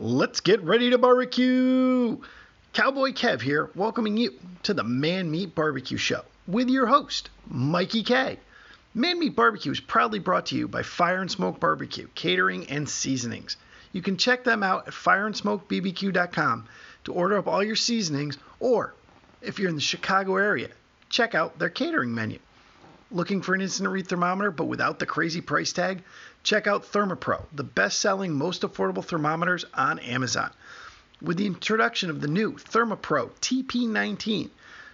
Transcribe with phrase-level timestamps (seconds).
[0.00, 2.18] Let's get ready to barbecue!
[2.72, 8.04] Cowboy Kev here, welcoming you to the Man Meat Barbecue Show with your host, Mikey
[8.04, 8.38] K.
[8.94, 12.88] Man Meat Barbecue is proudly brought to you by Fire and Smoke Barbecue, catering and
[12.88, 13.56] seasonings.
[13.90, 16.68] You can check them out at fireandsmokebbq.com
[17.02, 18.94] to order up all your seasonings, or
[19.42, 20.68] if you're in the Chicago area,
[21.08, 22.38] check out their catering menu.
[23.10, 26.02] Looking for an instant read thermometer but without the crazy price tag?
[26.42, 30.50] Check out ThermoPro, the best selling, most affordable thermometers on Amazon.
[31.22, 34.50] With the introduction of the new ThermoPro TP19,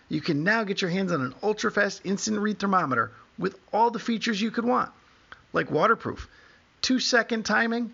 [0.08, 3.90] you can now get your hands on an ultra fast instant read thermometer with all
[3.90, 4.92] the features you could want,
[5.52, 6.28] like waterproof,
[6.82, 7.92] two second timing,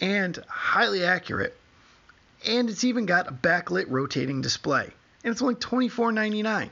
[0.00, 1.56] and highly accurate.
[2.44, 4.90] And it's even got a backlit rotating display.
[5.22, 6.70] And it's only $24.99.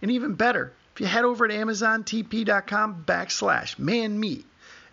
[0.00, 4.42] And even better, if you head over to AmazonTP.com backslash manmeat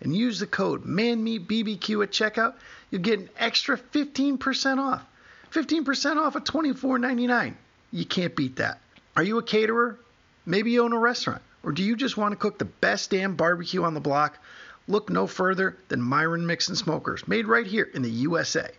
[0.00, 2.54] and use the code manmeatbbq at checkout,
[2.92, 5.02] you'll get an extra 15% off.
[5.50, 7.54] 15% off of $24.99.
[7.90, 8.78] You can't beat that.
[9.16, 9.98] Are you a caterer?
[10.44, 11.42] Maybe you own a restaurant.
[11.64, 14.38] Or do you just want to cook the best damn barbecue on the block?
[14.86, 18.70] Look no further than Myron Mixon Smokers, made right here in the USA.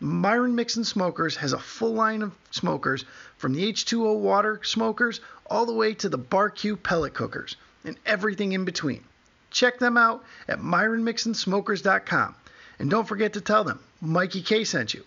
[0.00, 3.04] Myron Mixon Smokers has a full line of smokers
[3.38, 8.52] from the H2O water smokers all the way to the barbecue pellet cookers and everything
[8.52, 9.04] in between.
[9.50, 12.34] Check them out at myronmixonsmokers.com
[12.78, 15.02] and don't forget to tell them Mikey K sent you.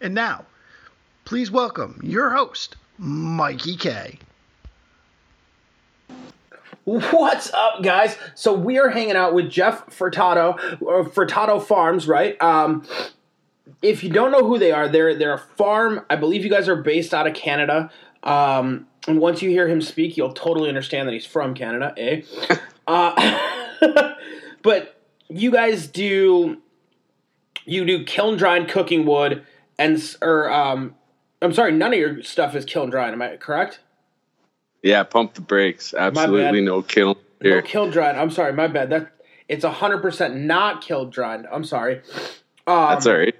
[0.00, 0.46] And now,
[1.24, 4.18] please welcome your host, Mikey K.
[6.84, 8.16] What's up, guys?
[8.34, 12.40] So we are hanging out with Jeff Furtado, or Furtado Farms, right?
[12.42, 12.84] Um,
[13.80, 16.04] if you don't know who they are, they're they're a farm.
[16.10, 17.90] I believe you guys are based out of Canada.
[18.22, 22.22] Um, and once you hear him speak, you'll totally understand that he's from Canada, eh?
[22.86, 24.14] uh,
[24.62, 26.58] but you guys do
[27.64, 29.44] you do kiln dried cooking wood
[29.78, 30.94] and or um,
[31.40, 33.12] I'm sorry, none of your stuff is kiln dried.
[33.12, 33.80] Am I correct?
[34.82, 35.94] Yeah, pump the brakes.
[35.94, 37.56] Absolutely no kiln here.
[37.56, 38.16] No kiln dried.
[38.16, 38.90] I'm sorry, my bad.
[38.90, 39.12] That
[39.48, 41.46] it's hundred percent not kiln dried.
[41.50, 42.02] I'm sorry.
[42.66, 43.34] Um, that's all right.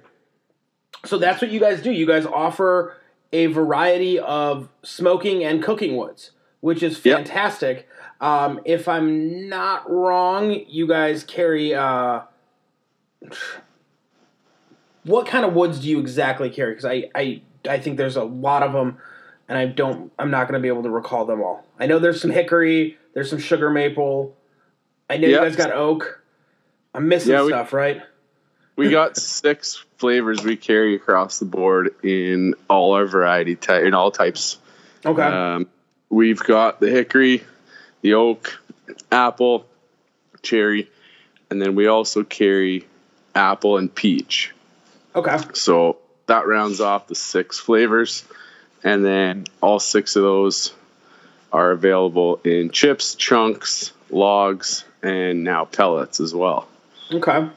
[1.05, 1.91] So that's what you guys do.
[1.91, 2.97] You guys offer
[3.31, 6.31] a variety of smoking and cooking woods,
[6.61, 7.87] which is fantastic.
[8.21, 8.29] Yep.
[8.29, 11.73] Um, if I'm not wrong, you guys carry.
[11.73, 12.21] Uh,
[15.03, 16.71] what kind of woods do you exactly carry?
[16.71, 18.97] Because I, I I think there's a lot of them
[19.47, 20.11] and I don't.
[20.17, 21.65] I'm not going to be able to recall them all.
[21.79, 22.97] I know there's some hickory.
[23.13, 24.35] There's some sugar maple.
[25.09, 25.41] I know yep.
[25.41, 26.21] you guys got oak.
[26.93, 28.01] I'm missing yeah, stuff, we, right?
[28.75, 33.93] We got six flavors we carry across the board in all our variety ty- in
[33.93, 34.57] all types.
[35.05, 35.21] Okay.
[35.21, 35.67] Um,
[36.09, 37.43] we've got the hickory,
[38.01, 38.59] the oak,
[39.11, 39.65] apple,
[40.41, 40.89] cherry,
[41.49, 42.87] and then we also carry
[43.35, 44.53] apple and peach.
[45.15, 45.37] Okay.
[45.53, 48.23] So that rounds off the six flavors
[48.83, 50.73] and then all six of those
[51.51, 56.67] are available in chips, chunks, logs, and now pellets as well.
[57.11, 57.47] Okay.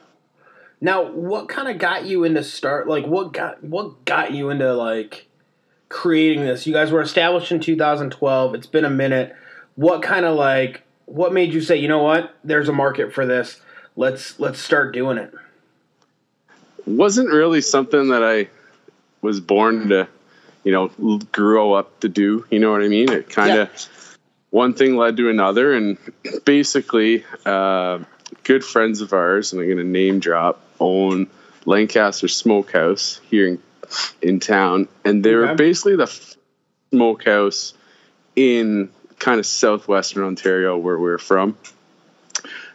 [0.81, 2.87] Now, what kind of got you into start?
[2.89, 5.27] Like, what got what got you into like
[5.89, 6.67] creating this?
[6.67, 8.55] You guys were established in 2012.
[8.55, 9.35] It's been a minute.
[9.75, 12.35] What kind of like what made you say, you know what?
[12.45, 13.61] There's a market for this.
[13.97, 15.33] Let's let's start doing it.
[16.85, 18.49] Wasn't really something that I
[19.23, 20.09] was born to
[20.67, 20.89] you know,
[21.31, 22.45] grow up to do.
[22.51, 23.09] You know what I mean?
[23.09, 24.07] It kind of yeah.
[24.51, 25.97] one thing led to another, and
[26.45, 28.01] basically, uh,
[28.45, 31.29] good friends of ours, and I'm going to name drop, own
[31.65, 33.59] Lancaster Smokehouse here in,
[34.23, 35.51] in town, and they okay.
[35.51, 36.37] were basically the
[36.93, 37.75] smokehouse
[38.35, 41.57] in kind of southwestern Ontario where we're from.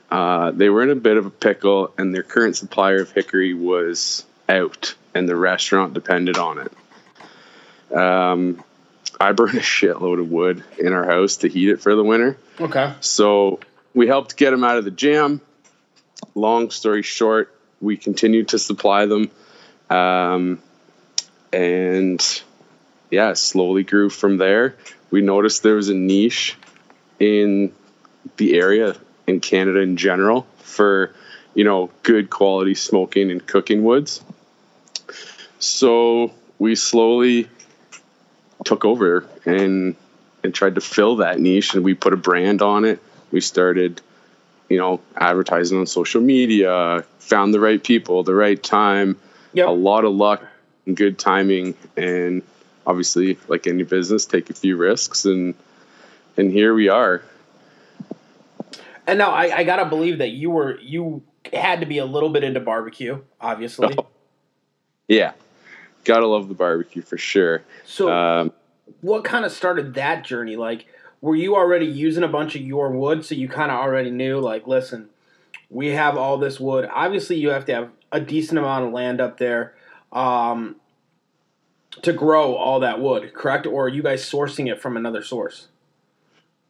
[0.09, 3.53] Uh, they were in a bit of a pickle, and their current supplier of hickory
[3.53, 7.95] was out, and the restaurant depended on it.
[7.97, 8.63] Um,
[9.19, 12.37] I burn a shitload of wood in our house to heat it for the winter.
[12.59, 12.93] Okay.
[12.99, 13.59] So
[13.93, 15.41] we helped get them out of the jam.
[16.35, 19.31] Long story short, we continued to supply them.
[19.89, 20.61] Um,
[21.51, 22.43] and
[23.09, 24.75] yeah, slowly grew from there.
[25.09, 26.55] We noticed there was a niche
[27.19, 27.73] in
[28.37, 28.95] the area
[29.27, 31.13] in Canada in general for,
[31.53, 34.23] you know, good quality smoking and cooking woods.
[35.59, 37.49] So we slowly
[38.63, 39.95] took over and
[40.43, 42.99] and tried to fill that niche and we put a brand on it
[43.31, 44.01] we started
[44.69, 49.17] you know advertising on social media found the right people the right time
[49.53, 49.67] yep.
[49.67, 50.43] a lot of luck
[50.85, 52.41] and good timing and
[52.85, 55.53] obviously like any business take a few risks and
[56.37, 57.21] and here we are
[59.07, 62.29] and now I, I gotta believe that you were you had to be a little
[62.29, 64.07] bit into barbecue obviously oh.
[65.11, 65.33] Yeah,
[66.05, 67.63] gotta love the barbecue for sure.
[67.85, 68.53] So, Um,
[69.01, 70.55] what kind of started that journey?
[70.55, 70.85] Like,
[71.21, 74.39] were you already using a bunch of your wood, so you kind of already knew,
[74.39, 75.09] like, listen,
[75.69, 76.89] we have all this wood.
[76.91, 79.73] Obviously, you have to have a decent amount of land up there
[80.11, 80.75] um,
[82.01, 83.65] to grow all that wood, correct?
[83.65, 85.67] Or are you guys sourcing it from another source?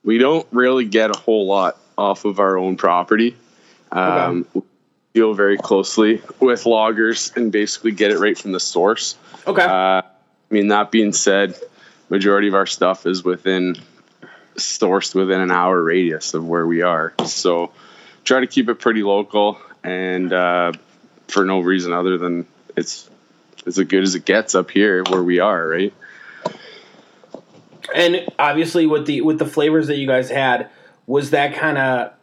[0.04, 3.36] we don't really get a whole lot off of our own property.
[3.92, 4.62] Um, we
[5.14, 9.16] deal very closely with loggers and basically get it right from the source.
[9.46, 9.64] Okay.
[9.64, 10.04] Uh, I
[10.50, 11.58] mean, that being said,
[12.10, 13.76] majority of our stuff is within
[14.64, 17.14] sourced within an hour radius of where we are.
[17.26, 17.72] So
[18.24, 20.74] try to keep it pretty local and uh,
[21.28, 23.10] for no reason other than it's
[23.66, 25.94] as good as it gets up here where we are, right?
[27.94, 30.70] And obviously, with the with the flavors that you guys had,
[31.08, 32.14] was that kind of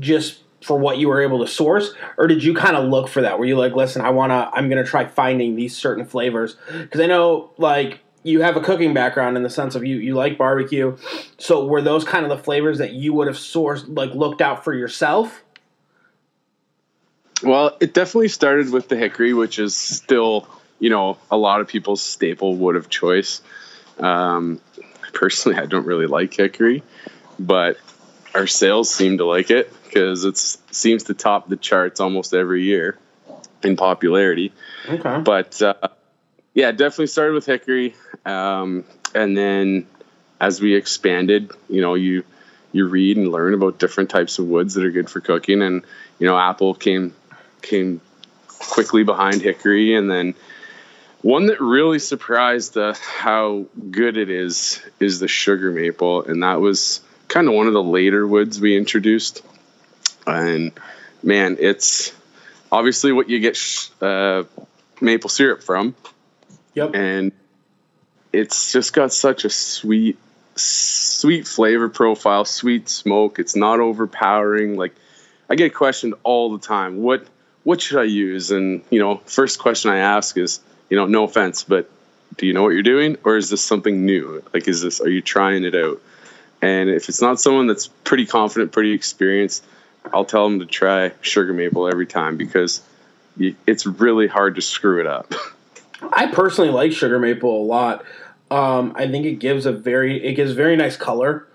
[0.00, 3.22] just for what you were able to source, or did you kind of look for
[3.22, 3.38] that?
[3.38, 7.06] Were you like, listen, I wanna, I'm gonna try finding these certain flavors because I
[7.06, 10.96] know like you have a cooking background in the sense of you you like barbecue,
[11.38, 14.64] so were those kind of the flavors that you would have sourced, like looked out
[14.64, 15.44] for yourself?
[17.42, 20.48] Well, it definitely started with the hickory, which is still,
[20.80, 23.40] you know, a lot of people's staple wood of choice.
[23.98, 24.60] Um,
[25.12, 26.82] personally, I don't really like hickory,
[27.38, 27.78] but
[28.34, 32.64] our sales seem to like it because it seems to top the charts almost every
[32.64, 32.98] year
[33.62, 34.52] in popularity.
[34.88, 35.20] Okay.
[35.20, 35.74] But uh,
[36.54, 37.94] yeah, definitely started with hickory,
[38.28, 38.84] um,
[39.14, 39.86] and then
[40.40, 42.24] as we expanded, you know, you
[42.72, 45.82] you read and learn about different types of woods that are good for cooking, and
[46.18, 47.14] you know, apple came
[47.62, 48.00] came
[48.48, 50.34] quickly behind hickory, and then
[51.22, 56.60] one that really surprised us how good it is is the sugar maple, and that
[56.60, 59.42] was kind of one of the later woods we introduced.
[60.26, 60.72] And
[61.22, 62.12] man, it's
[62.70, 64.44] obviously what you get sh- uh,
[65.00, 65.94] maple syrup from,
[66.74, 66.94] Yep.
[66.94, 67.32] and
[68.32, 70.18] it's just got such a sweet,
[70.56, 73.38] sweet flavor profile, sweet smoke.
[73.38, 74.76] It's not overpowering.
[74.76, 74.94] Like
[75.48, 77.26] I get questioned all the time, what
[77.64, 78.50] what should I use?
[78.50, 81.90] And you know, first question I ask is, you know, no offense, but
[82.36, 84.42] do you know what you're doing, or is this something new?
[84.52, 86.00] Like, is this are you trying it out?
[86.60, 89.64] And if it's not someone that's pretty confident, pretty experienced,
[90.12, 92.82] I'll tell them to try sugar maple every time because
[93.38, 95.32] it's really hard to screw it up.
[96.12, 98.04] I personally like sugar maple a lot.
[98.50, 101.46] Um, I think it gives a very it gives very nice color.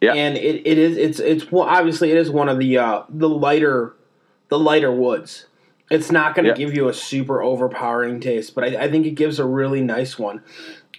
[0.00, 0.12] Yeah.
[0.12, 3.28] and it, it is it's it's well, obviously it is one of the uh, the
[3.28, 3.94] lighter
[4.48, 5.46] the lighter woods.
[5.90, 6.56] It's not going to Yeah.
[6.66, 10.18] give you a super overpowering taste, but I, I think it gives a really nice
[10.18, 10.42] one,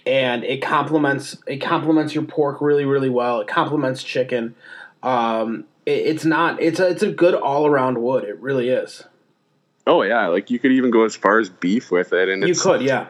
[0.06, 3.42] and it complements it complements your pork really really well.
[3.42, 4.56] It complements chicken.
[5.04, 8.24] Um, it, it's not it's a it's a good all around wood.
[8.24, 9.04] It really is.
[9.88, 12.50] Oh yeah, like you could even go as far as beef with it, and You
[12.50, 13.08] it's, could, yeah.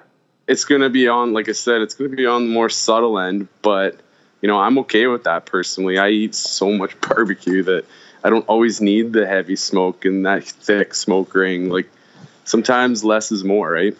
[0.47, 2.69] it's going to be on, like I said, it's going to be on the more
[2.69, 3.47] subtle end.
[3.63, 3.99] But
[4.41, 5.97] you know, I'm okay with that personally.
[5.97, 7.85] I eat so much barbecue that
[8.23, 11.69] I don't always need the heavy smoke and that thick smoke ring.
[11.69, 11.89] Like
[12.43, 13.97] sometimes less is more, right?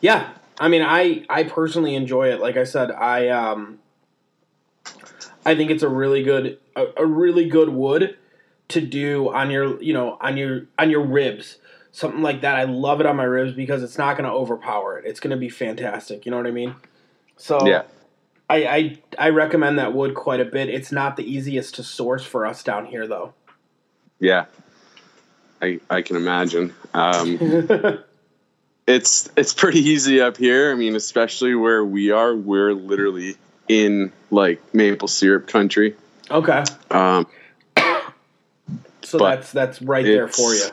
[0.00, 2.40] Yeah, I mean, I I personally enjoy it.
[2.40, 3.78] Like I said, I um,
[5.44, 8.16] I think it's a really good a, a really good wood
[8.68, 11.58] to do on your you know on your on your ribs
[11.96, 12.56] something like that.
[12.56, 15.06] I love it on my ribs because it's not going to overpower it.
[15.06, 16.26] It's going to be fantastic.
[16.26, 16.74] You know what I mean?
[17.38, 17.82] So Yeah.
[18.48, 20.68] I, I I recommend that wood quite a bit.
[20.68, 23.34] It's not the easiest to source for us down here though.
[24.20, 24.44] Yeah,
[25.60, 26.72] I I can imagine.
[26.94, 27.38] Um,
[28.86, 30.70] it's it's pretty easy up here.
[30.70, 33.34] I mean, especially where we are, we're literally
[33.66, 35.96] in like maple syrup country.
[36.30, 37.26] okay, Um,
[39.02, 40.66] so that's that's right there for you.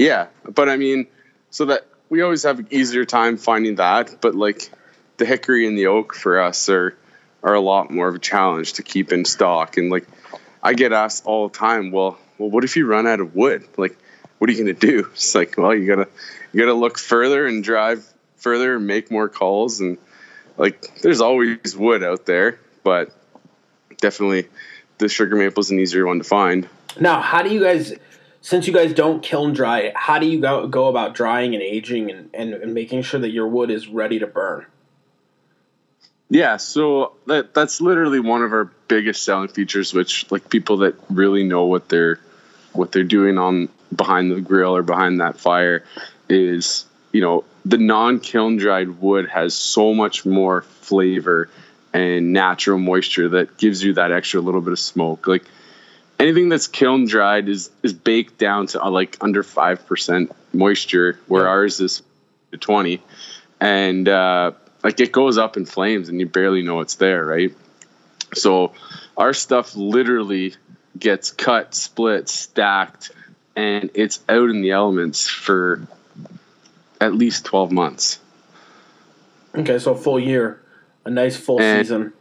[0.00, 1.08] Yeah, but I mean,
[1.50, 4.70] so that we always have an easier time finding that, but like
[5.18, 6.96] the hickory and the oak for us are
[7.42, 9.76] are a lot more of a challenge to keep in stock.
[9.76, 10.06] And like
[10.62, 13.68] I get asked all the time, well, well, what if you run out of wood?
[13.76, 13.94] Like,
[14.38, 15.06] what are you gonna do?
[15.12, 16.08] It's like, well, you gotta
[16.54, 18.02] you gotta look further and drive
[18.36, 19.98] further and make more calls and
[20.56, 23.14] like there's always wood out there, but
[23.98, 24.48] definitely
[24.96, 26.66] the sugar maple is an easier one to find.
[26.98, 27.92] Now, how do you guys,
[28.40, 31.62] since you guys don't kiln dry it, how do you go, go about drying and
[31.62, 34.66] aging and, and, and making sure that your wood is ready to burn?
[36.30, 40.94] Yeah, so that that's literally one of our biggest selling features, which like people that
[41.10, 42.20] really know what they're
[42.72, 45.84] what they're doing on behind the grill or behind that fire
[46.28, 51.48] is you know the non kiln dried wood has so much more flavor
[51.92, 55.26] and natural moisture that gives you that extra little bit of smoke.
[55.26, 55.44] Like
[56.20, 61.18] anything that's kiln dried is is baked down to uh, like under five percent moisture,
[61.26, 61.50] where Yeah.
[61.50, 62.02] ours is
[62.52, 63.02] to twenty,
[63.60, 64.52] and uh,
[64.84, 67.52] like it goes up in flames, and you barely know it's there, right?
[68.34, 68.72] So
[69.16, 70.54] our stuff literally
[70.98, 73.10] gets cut, split, stacked,
[73.56, 75.82] and it's out in the elements for
[77.00, 78.18] at least twelve months.
[79.54, 80.60] Okay, so a full year,
[81.04, 82.12] a nice full And- season.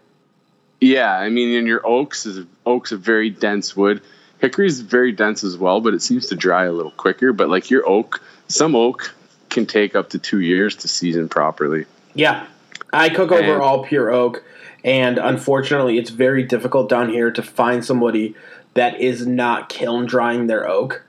[0.81, 4.01] Yeah, I mean, in your oaks is oaks a very dense wood.
[4.39, 7.33] Hickory is very dense as well, but it seems to dry a little quicker.
[7.33, 9.13] But like your oak, some oak
[9.49, 11.85] can take up to two years to season properly.
[12.13, 12.45] Yeah,
[12.93, 14.43] I cook over And- all pure oak,
[14.83, 18.35] and unfortunately, it's very difficult down here to find somebody
[18.75, 21.03] that is not kiln drying their oak.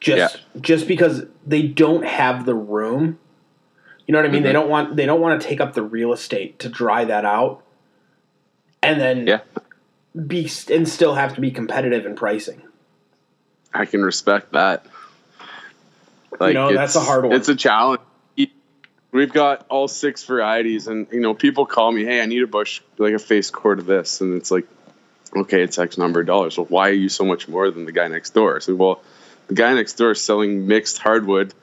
[0.00, 3.18] Just just because they don't have the room.
[4.06, 4.42] You know what I mean?
[4.42, 4.54] They Mhm.
[4.54, 7.62] don't want they don't want to take up the real estate to dry that out,
[8.82, 9.40] and then Yeah,
[10.16, 12.62] be and still have to be competitive in pricing.
[13.72, 14.86] I can respect that.
[16.40, 17.32] Like know, that's a hard one.
[17.32, 18.00] It's a challenge.
[19.12, 22.46] We've got all six varieties, and you know, people call me, "Hey, I need a
[22.46, 24.66] bush like a face cord of this," and it's like,
[25.34, 26.58] okay, it's X number of dollars.
[26.58, 28.60] Well, why are you so much more than the guy next door?
[28.60, 29.00] So, well,
[29.48, 31.54] the guy next door is selling mixed hardwood,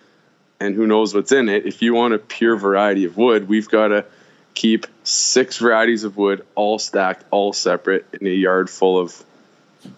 [0.60, 1.66] and who knows what's in it.
[1.66, 4.06] If you want a pure variety of wood, we've got to
[4.54, 9.24] keep six varieties of wood, all stacked, all separate, in a yard full of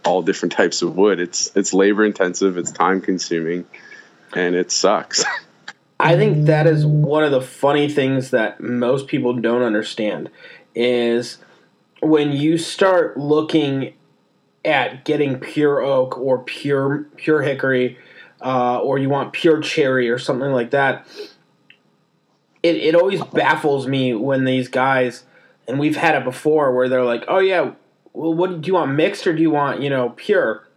[0.04, 1.20] all different types of wood.
[1.20, 3.66] It's it's labor intensive, it's time consuming,
[4.34, 5.24] and it sucks.
[6.00, 10.30] I think that is one of the funny things that most people don't understand
[10.74, 11.38] is
[12.02, 13.94] when you start looking
[14.66, 17.98] at getting pure oak or pure pure hickory
[18.42, 21.08] uh, or you want pure cherry or something like that
[22.66, 25.24] it, it always baffles me when these guys
[25.68, 27.72] and we've had it before where they're like oh yeah
[28.14, 30.68] well what do you want mixed or do you want you know pure?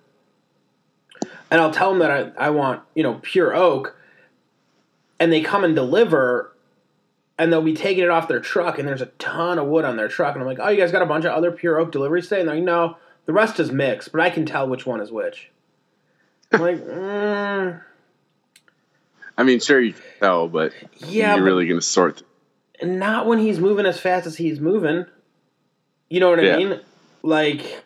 [1.50, 3.97] And i'll tell them that i, I want you know pure oak
[5.18, 6.54] and they come and deliver
[7.38, 9.97] and they'll be taking it off their truck and there's a ton of wood on
[9.97, 11.90] their truck and i'm like oh you guys got a bunch of other pure oak
[11.90, 12.40] deliveries today?
[12.40, 15.11] And they're like no the rest is mixed but i can tell which one is
[15.11, 15.50] which.
[16.52, 17.80] I'm like mm,
[19.38, 20.73] I mean, sure you can tell, but
[21.07, 22.23] yeah you're but really going to sort.
[22.83, 25.07] not when he's moving as fast as he's moving
[26.11, 26.57] you know what i Yeah.
[26.57, 26.80] mean
[27.23, 27.85] like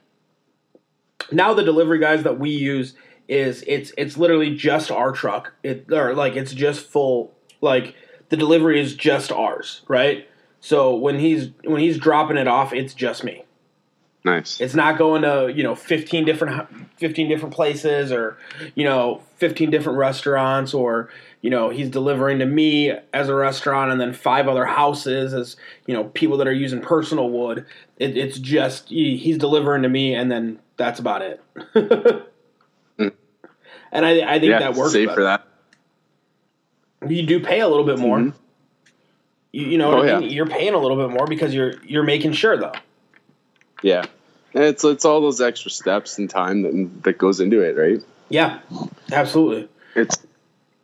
[1.30, 2.94] now the delivery guys that we use
[3.28, 7.94] is it's it's literally just our truck it or like it's just full like
[8.28, 10.28] the delivery is just ours right
[10.61, 13.44] so when he's when he's dropping it off it's just me
[14.25, 14.61] Nice.
[14.61, 16.68] it's not going to you know 15 different
[16.99, 18.37] 15 different places or
[18.75, 21.09] you know 15 different restaurants or
[21.42, 25.56] you know he's delivering to me as a restaurant and then five other houses as
[25.87, 27.66] you know people that are using personal wood
[27.99, 31.40] it, it's just he- he's delivering to me and then that's about it
[33.92, 35.12] and i, I think yeah, that works better.
[35.14, 35.44] for that.
[37.08, 38.34] you do pay a little bit more Mhm.
[39.52, 40.18] you, you know Oh, yeah.
[40.20, 42.72] you're paying a little bit more because you're you're making sure though
[43.82, 44.04] Yeah,
[44.54, 48.00] and it's it's all those extra steps and time that that goes into it, right?
[48.28, 48.61] yeah
[49.11, 50.16] absolutely It's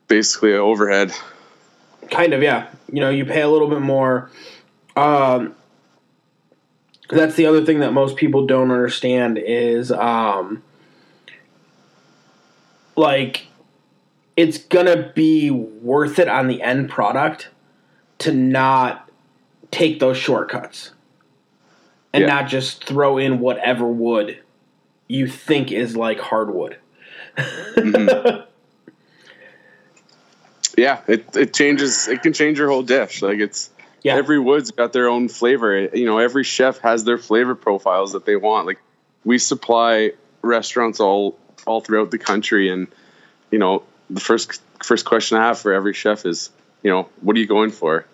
[0.08, 1.12] basically an overhead.
[2.10, 4.30] kind of yeah you know you pay a little bit more
[4.96, 5.54] um
[7.10, 10.62] that's the other thing that most people don't understand is um
[12.96, 13.46] like
[14.36, 17.48] it's gonna be worth it on the end product
[18.18, 19.10] to not
[19.70, 20.92] take those shortcuts
[22.14, 22.28] and Yeah.
[22.28, 24.38] not just throw in whatever wood
[25.08, 26.78] you think is like hardwood
[30.78, 32.06] Yeah, it it changes.
[32.06, 33.20] It can change your whole dish.
[33.20, 33.70] Like it's
[34.02, 35.86] yeah every wood's got their own flavor.
[35.86, 38.66] You know, every chef has their flavor profiles that they want.
[38.66, 38.78] Like
[39.24, 42.86] we supply restaurants all all throughout the country, and
[43.50, 46.50] you know, the first first question I have for every chef is,
[46.82, 48.06] you know, what are you going for?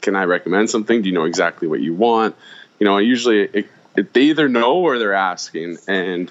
[0.00, 1.02] Can I recommend something?
[1.02, 2.36] Do you know exactly what you want?
[2.78, 6.30] You know, usually it, it, they either know or they're asking, and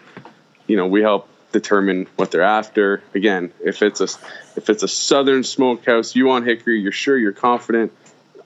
[0.67, 3.01] you know, we help determine what they're after.
[3.13, 4.07] Again, if it's a
[4.55, 7.91] if it's a southern smokehouse, you want hickory, you're sure, you're confident.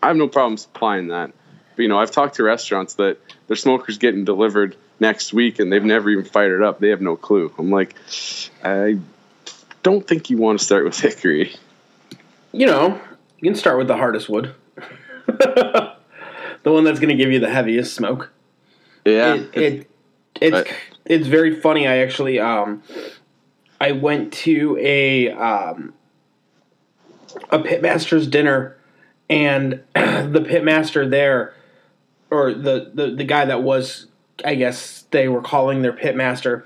[0.01, 1.31] I have no problem supplying that.
[1.75, 5.71] But, you know, I've talked to restaurants that their smokers getting delivered next week and
[5.71, 6.79] they've never even fired it up.
[6.79, 7.53] They have no clue.
[7.57, 7.95] I'm like,
[8.63, 8.97] I
[9.83, 11.55] don't think you want to start with hickory.
[12.51, 12.99] you know,
[13.39, 14.53] you can start with the hardest wood.
[15.27, 15.91] the
[16.63, 18.31] one that's going to give you the heaviest smoke.
[19.05, 19.89] Yeah, It, it
[20.39, 20.67] it's But-
[21.05, 21.87] it's very funny.
[21.87, 22.83] I actually um
[23.79, 25.93] I went to a um
[27.49, 28.77] a pitmaster's dinner
[29.29, 31.53] and the pitmaster there
[32.31, 34.07] or the, the the guy that was
[34.43, 36.65] I guess they were calling their pitmaster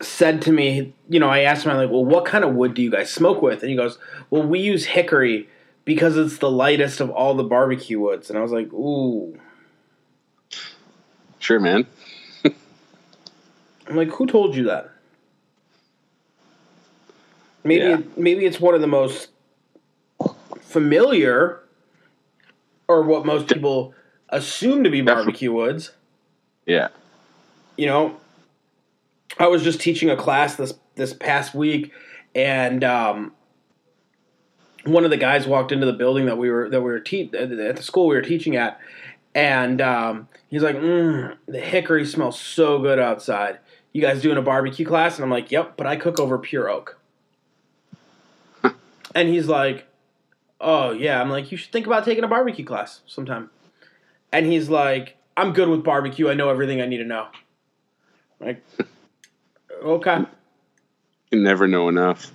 [0.00, 2.74] said to me, you know, I asked him, I'm like, well, what kind of wood
[2.74, 3.62] do you guys smoke with?
[3.62, 3.98] And he goes,
[4.30, 5.48] well, we use hickory
[5.84, 8.28] because it's the lightest of all the barbecue woods.
[8.28, 9.38] And I was like, ooh.
[11.38, 11.86] Sure, man.
[13.88, 14.90] I'm like, who told you that?
[17.64, 18.00] Maybe Yeah.
[18.16, 19.28] maybe it's one of the most
[20.60, 21.60] familiar,
[22.88, 23.94] or what most people
[24.28, 25.92] assume to be barbecue woods.
[26.66, 26.88] Yeah.
[27.76, 28.16] you know,
[29.38, 31.92] I was just teaching a class this this past week,
[32.34, 33.32] and um,
[34.84, 37.30] one of the guys walked into the building that we were that we were te-
[37.34, 38.80] at the school we were teaching at,
[39.34, 43.58] and um, he's like, mm, "The hickory smells so good outside.
[43.96, 46.68] You guys doing a barbecue class?" And I'm like, "Yep, but I cook over pure
[46.68, 46.98] oak."
[49.14, 49.86] and he's like,
[50.60, 53.48] "Oh yeah." I'm like, "You should think about taking a barbecue class sometime."
[54.30, 56.28] And he's like, "I'm good with barbecue.
[56.28, 57.28] I know everything I need to know."
[58.38, 58.62] Like,
[59.82, 60.26] okay.
[61.30, 62.30] You never know enough.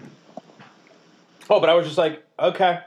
[1.48, 2.80] Oh, but I was just like, okay.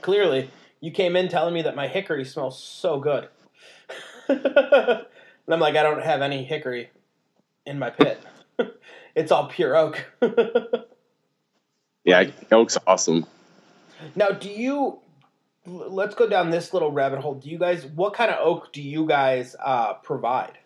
[0.00, 0.50] Clearly,
[0.80, 3.28] you came in telling me that my hickory smells so good.
[5.46, 6.90] and I'm like, I don't have any hickory
[7.66, 8.20] in my pit.
[9.14, 10.04] it's all pure oak.
[12.06, 13.24] Yeah, oak's awesome.
[14.14, 14.98] now, do you?
[15.64, 17.34] Let's go down this little rabbit hole.
[17.36, 17.86] Do you guys?
[17.86, 20.58] What kind of oak do you guys uh, provide?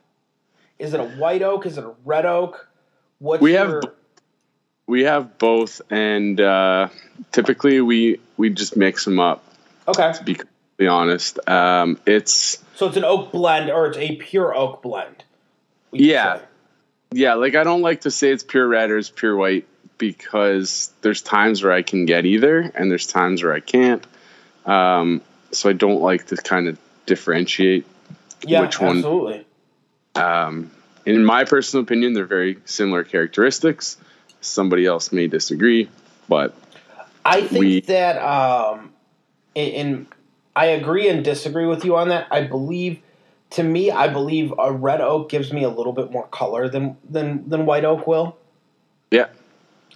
[0.81, 1.65] Is it a white oak?
[1.65, 2.69] Is it a red oak?
[3.21, 3.89] What's We have your, b-
[4.89, 6.89] We have both, and uh,
[7.31, 9.45] typically we we just mix them up.
[9.87, 10.13] okay.
[10.15, 10.25] To
[10.79, 15.25] be honest, um, it's So it's an oak blend, or it's a pure oak blend.
[15.93, 16.41] Yeah.
[17.13, 17.35] yeah.
[17.35, 19.67] Like I don't like to say it's pure red or it's pure white
[19.99, 24.07] because there's times where I can get either, and there's times where I can't.
[24.65, 25.21] Um,
[25.51, 27.85] so I don't like to kind of differentiate
[28.47, 28.99] Yeah, which one.
[28.99, 29.47] absolutely.
[30.15, 30.71] Um,
[31.05, 33.97] in my personal opinion, they're very similar characteristics.
[34.41, 35.89] Somebody else may disagree,
[36.29, 36.55] but
[37.25, 38.93] I think We- that um,
[39.57, 40.07] in
[40.59, 42.27] I agree and disagree with you on that.
[42.33, 42.99] I believe,
[43.51, 46.97] to me, I believe a red oak gives me a little bit more color than
[47.09, 48.37] than than white oak will.
[49.13, 49.29] yeah,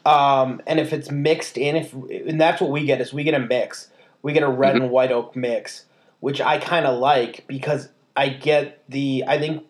[0.07, 3.35] Um, and if it's mixed in, if and that's what we get is we get
[3.35, 3.89] a mix.
[4.23, 5.87] We get a red and white oak mix,
[6.21, 9.65] which I kind of like because I get the I think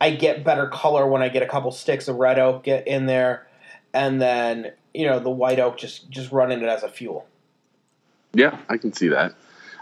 [0.00, 3.06] I get better color when I get a couple sticks of red oak get in
[3.06, 3.46] there,
[3.94, 7.28] and then you know the white oak just just running it as a fuel.
[8.34, 9.34] yeah, I can see that.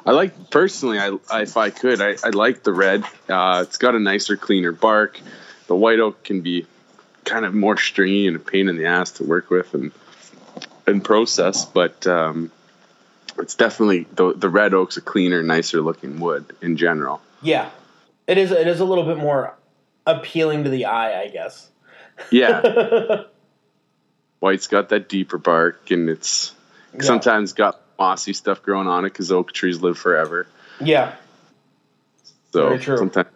[0.08, 0.98] I like personally.
[0.98, 3.04] I, I if I could, I, I like the red.
[3.28, 5.20] Uh, it's got a nicer, cleaner bark.
[5.66, 6.66] The white oak can be
[7.24, 9.92] kind of more stringy and a pain in the ass to work with and
[10.86, 12.50] and process, but um,
[13.38, 17.20] it's definitely the the red oak's a cleaner, nicer looking wood in general.
[17.42, 17.68] Yeah,
[18.26, 18.50] it is.
[18.50, 19.54] It is a little bit more
[20.06, 21.68] appealing to the eye, I guess.
[22.30, 23.24] Yeah,
[24.40, 26.54] white's got that deeper bark, and it's
[26.94, 27.02] Yeah.
[27.02, 30.46] sometimes got mossy stuff growing on it because oak trees live forever.
[30.80, 31.16] Yeah,
[32.52, 33.28] So sometimes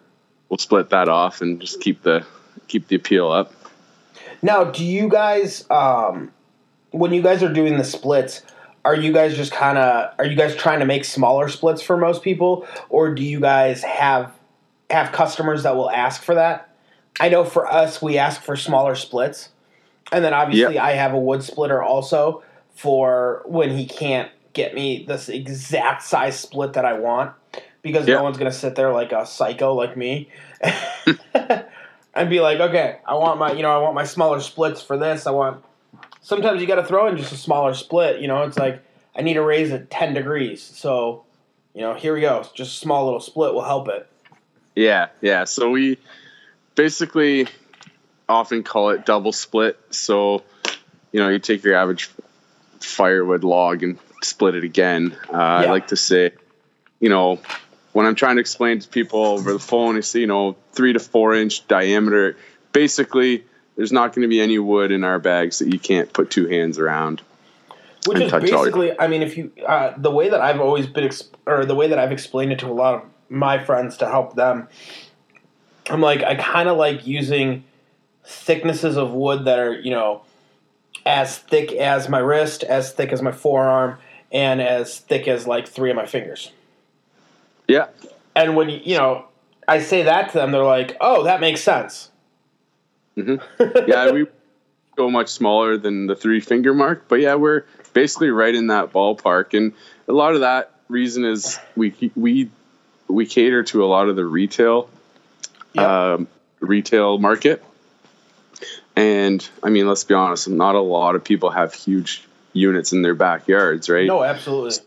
[0.49, 2.25] we'll split that off and just keep the
[2.67, 3.53] keep the appeal up.
[4.41, 6.31] Now, do you guys, um,
[6.91, 8.41] when you guys are doing the splits,
[8.85, 11.97] are you guys just kind of are you guys trying to make smaller splits for
[11.97, 14.31] most people, or do you guys have
[14.89, 16.69] have customers that will ask for that?
[17.19, 19.49] I know for us, we ask for smaller splits,
[20.11, 22.43] and then obviously I have a wood splitter also
[22.75, 27.33] for when he can't get me this exact size split that I want
[27.81, 28.15] because Yeah.
[28.15, 30.29] no one's gonna sit there like a psycho like me.
[32.15, 34.97] and be like, okay, I want my, you know, I want my smaller splits for
[34.97, 35.27] this.
[35.27, 35.63] I want.
[36.21, 38.21] Sometimes you got to throw in just a smaller split.
[38.21, 38.81] You know, it's like
[39.15, 40.61] I need to raise it ten degrees.
[40.61, 41.25] So,
[41.73, 42.45] you know, here we go.
[42.53, 44.07] Just a small little split will help it.
[44.75, 45.43] Yeah, yeah.
[45.43, 45.97] So we
[46.75, 47.47] basically
[48.29, 49.77] often call it double split.
[49.89, 50.43] So
[51.11, 52.09] you know, you take your average
[52.79, 55.15] firewood log and split it again.
[55.31, 56.31] Uh, I like to say,
[56.99, 57.39] you know,
[57.93, 60.99] when I'm trying to explain to people over the phone, it's you know three to
[60.99, 62.35] four inch diameter.
[62.71, 63.43] Basically,
[63.75, 66.47] there's not going to be any wood in our bags that you can't put two
[66.47, 67.21] hands around.
[68.05, 70.87] Which is all your- basically, I mean, if you uh, the way that I've always
[70.87, 73.97] been, ex- or the way that I've explained it to a lot of my friends
[73.97, 74.67] to help them,
[75.89, 77.63] I'm like, I kind of like using
[78.25, 80.21] thicknesses of wood that are, you know,
[81.05, 83.97] as thick as my wrist, as thick as my forearm,
[84.33, 86.51] and as thick as like three of my fingers.
[87.67, 87.87] Yeah,
[88.35, 89.25] And when you, you know,
[89.67, 92.09] I say that to them, they're like, "Oh, that makes sense."
[93.15, 94.25] yeah, we
[94.97, 98.91] go much smaller than the three finger mark, but yeah, we're basically right in that
[98.91, 99.71] ballpark, and
[100.09, 102.49] a lot of that reason is we we
[103.07, 104.89] we cater to a lot of the retail
[105.77, 106.27] um,
[106.59, 107.63] retail market.
[108.95, 113.01] And I mean, let's be honest, not a lot of people have huge units in
[113.01, 114.07] their backyards, right?
[114.07, 114.77] No, absolutely.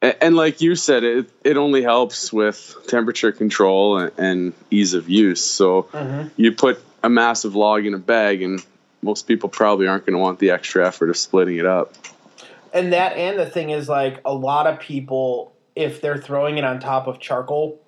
[0.00, 4.94] And, and like you said, it it only helps with temperature control and, and ease
[4.94, 5.44] of use.
[5.44, 6.30] So Mhm.
[6.36, 8.64] you put a massive log in a bag, and
[9.02, 11.92] most people probably aren't going to want the extra effort of splitting it up.
[12.72, 16.64] And that and the thing is like a lot of people if they're throwing it
[16.64, 17.80] on top of charcoal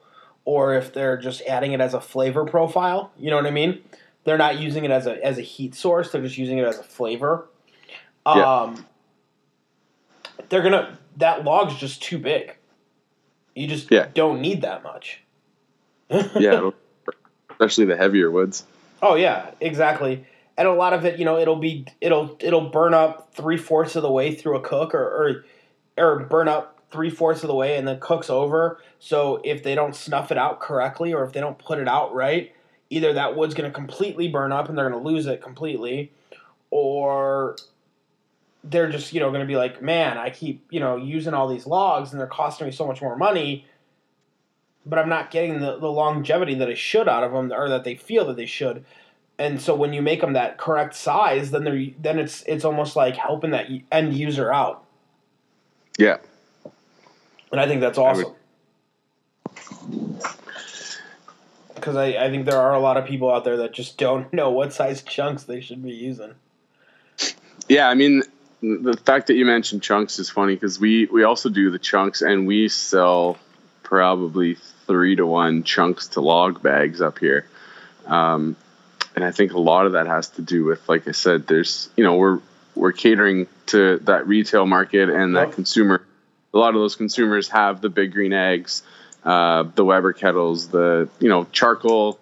[0.44, 3.82] or if they're just adding it as a flavor profile, you know what I mean?
[4.24, 6.78] They're not using it as a as a heat source, they're just using it as
[6.78, 7.48] a flavor.
[8.26, 8.60] Yeah.
[8.62, 8.86] Um
[10.48, 12.54] they're going to that log's just too big.
[13.54, 14.08] You just Yeah.
[14.14, 15.22] don't need that much.
[16.10, 16.70] Yeah,
[17.50, 18.64] especially the heavier woods.
[19.02, 20.24] Oh yeah, exactly.
[20.58, 23.96] And a lot of it, you know, it'll be it'll it'll burn up three fourths
[23.96, 25.44] of the way through a cook, or
[25.98, 28.80] or, or burn up three fourths of the way, and then cooks over.
[29.00, 32.14] So if they don't snuff it out correctly, or if they don't put it out
[32.14, 32.52] right,
[32.88, 36.12] either that wood's going to completely burn up and they're going to lose it completely,
[36.70, 37.56] or
[38.68, 41.48] they're just you know going to be like, man, I keep you know using all
[41.48, 43.66] these logs and they're costing me so much more money
[44.88, 47.82] but I'm not getting the, the longevity that I should out of them, or that
[47.82, 48.84] they feel that they should.
[49.36, 52.94] And so when you make them that correct size, then they're then it's it's almost
[52.94, 54.84] like helping that end user out,
[55.98, 56.18] Yeah,
[57.50, 60.18] and I think that's I would- awesome.
[61.74, 64.32] Because I, I think there are a lot of people out there that just don't
[64.32, 66.34] know what size chunks they should be using.
[67.68, 67.88] yeah.
[67.88, 68.22] I mean,
[68.66, 72.22] the fact that you mentioned chunks is funny because we we also do the chunks,
[72.22, 73.38] and we sell
[73.82, 77.46] probably three to one chunks to log bags up here.
[78.06, 78.56] Um,
[79.14, 81.88] and I think a lot of that has to do with, like I said, there's
[81.96, 82.40] you know we're
[82.74, 85.54] we're catering to that retail market and that Yep.
[85.54, 86.02] consumer.
[86.52, 88.82] A lot of those consumers have the big green eggs,
[89.24, 92.18] uh, the Weber kettles, the you know charcoal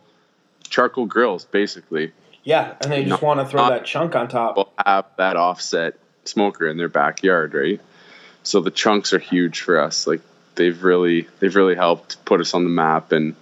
[0.69, 2.13] charcoal grills, basically.
[2.43, 4.57] Yeah, and they just want to throw that chunk on top.
[4.57, 7.81] We'll have that offset smoker in their backyard, right?
[8.43, 10.07] So the chunks are huge for us.
[10.07, 10.21] Like
[10.55, 13.35] they've really they've really helped put us on the map and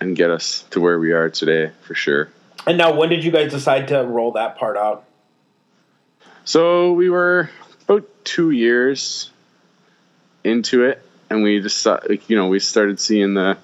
[0.00, 2.28] and get us to where we are today for sure.
[2.66, 5.04] And now, when did you guys decide to roll that part out?
[6.44, 7.50] So we were
[7.84, 9.30] about two years
[10.44, 13.58] into it, and we just like you know we started seeing the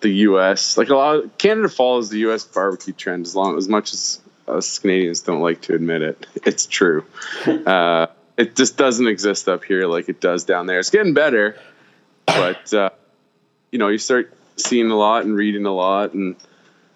[0.00, 0.78] the U.S.
[0.78, 2.44] like a lot of Canada follows the U.S.
[2.44, 4.20] barbecue trend as long as much as
[4.50, 6.26] us Canadians don't like to admit it.
[6.44, 7.04] It's true.
[7.46, 10.78] uh, it just doesn't exist up here like it does down there.
[10.78, 11.56] It's getting better,
[12.26, 12.90] but uh,
[13.70, 16.36] you know you start seeing a lot and reading a lot, and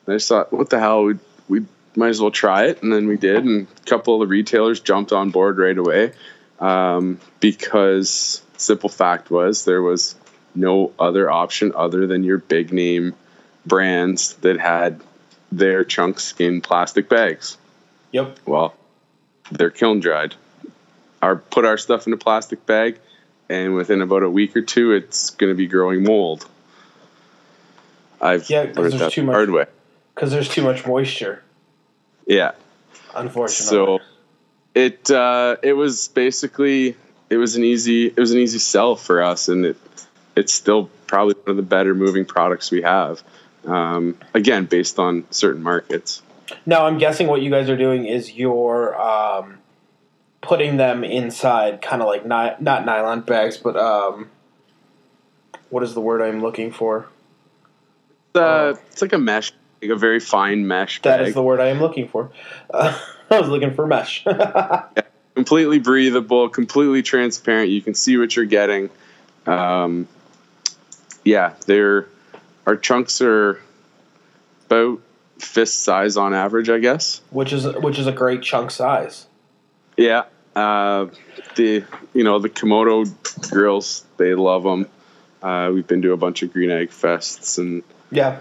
[0.09, 1.15] I just thought, what the hell, we
[1.49, 4.27] we might as well try it, and then we did, and a couple of the
[4.27, 6.13] retailers jumped on board right away
[6.61, 10.17] um, because simple fact was there was
[10.55, 13.15] no other option other than your big name
[13.67, 15.01] brands that had
[15.57, 17.57] their chunks in plastic bags.
[18.13, 18.39] Yep.
[18.47, 18.75] Well,
[19.51, 20.35] they're kiln dried.
[21.23, 22.99] Our put our stuff in a plastic bag,
[23.49, 26.47] and within about a week or two, it's going to be growing mold.
[28.21, 29.67] I've Yeah, learned that too much- hard way.
[30.15, 31.43] Because there's too much moisture,
[32.27, 32.53] Yeah.
[33.15, 33.67] unfortunately.
[33.67, 33.99] So
[34.75, 36.97] it uh, it was basically
[37.31, 39.77] it was an easy it was an easy sell for us, and it
[40.37, 43.23] it's still probably one of the better moving products we have.
[43.67, 46.23] Um, again, based on certain markets.
[46.67, 49.59] Now I'm guessing what you guys are doing is you're um,
[50.43, 54.29] putting them inside, kind of like ni- not nylon bags, but um,
[55.71, 57.07] what is the word I'm looking for?
[58.35, 61.29] Uh, It's like a mesh, like a very fine mesh That bag.
[61.29, 62.31] is the word I am looking for.
[62.73, 62.99] Uh,
[63.31, 64.25] I was looking for mesh.
[65.35, 67.71] completely breathable, completely transparent.
[67.71, 68.91] You can see what you're getting.
[69.47, 70.07] Um,
[71.25, 72.07] yeah, they're
[72.67, 73.61] our chunks are
[74.67, 75.01] about
[75.39, 77.21] fist size on average, I guess.
[77.31, 79.27] which is which is a great chunk size.
[79.97, 80.25] Yeah.
[80.57, 81.07] Uh,
[81.57, 83.05] the you know the Komodo
[83.51, 84.87] grills, they love them.
[85.43, 88.39] Uh, we've been to a bunch of green egg fests and Yeah,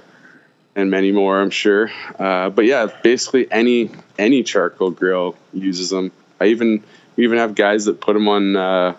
[0.76, 1.92] and many more, I'm sure.
[2.18, 6.12] Uh, but yeah, basically any any charcoal grill uses them.
[6.40, 6.84] I even
[7.16, 8.96] we even have guys that put them on uh,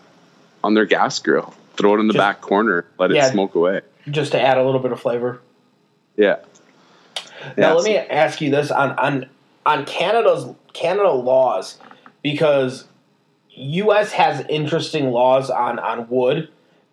[0.64, 3.82] on their gas grill, throw it in the Just- back corner, let it smoke away.
[4.10, 5.40] Just to add a little bit of flavor.
[6.16, 6.36] Yeah.
[7.56, 9.28] Now Yeah, let me ask you this on on
[9.66, 11.78] on Canada's Canada laws
[12.22, 12.86] because
[13.50, 16.48] US has interesting laws on on wood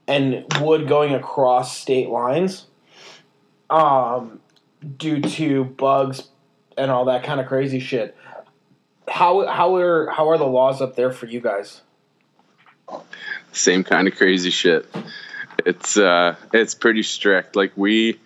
[0.07, 2.65] and wood going across state lines
[3.69, 4.39] um
[4.97, 6.29] due to bugs
[6.77, 8.17] and all that kind of crazy shit.
[9.07, 11.81] How how are how are the laws up there for you guys?
[13.53, 14.89] same kind of crazy shit.
[15.65, 17.55] It's uh it's pretty strict.
[17.55, 18.19] Like we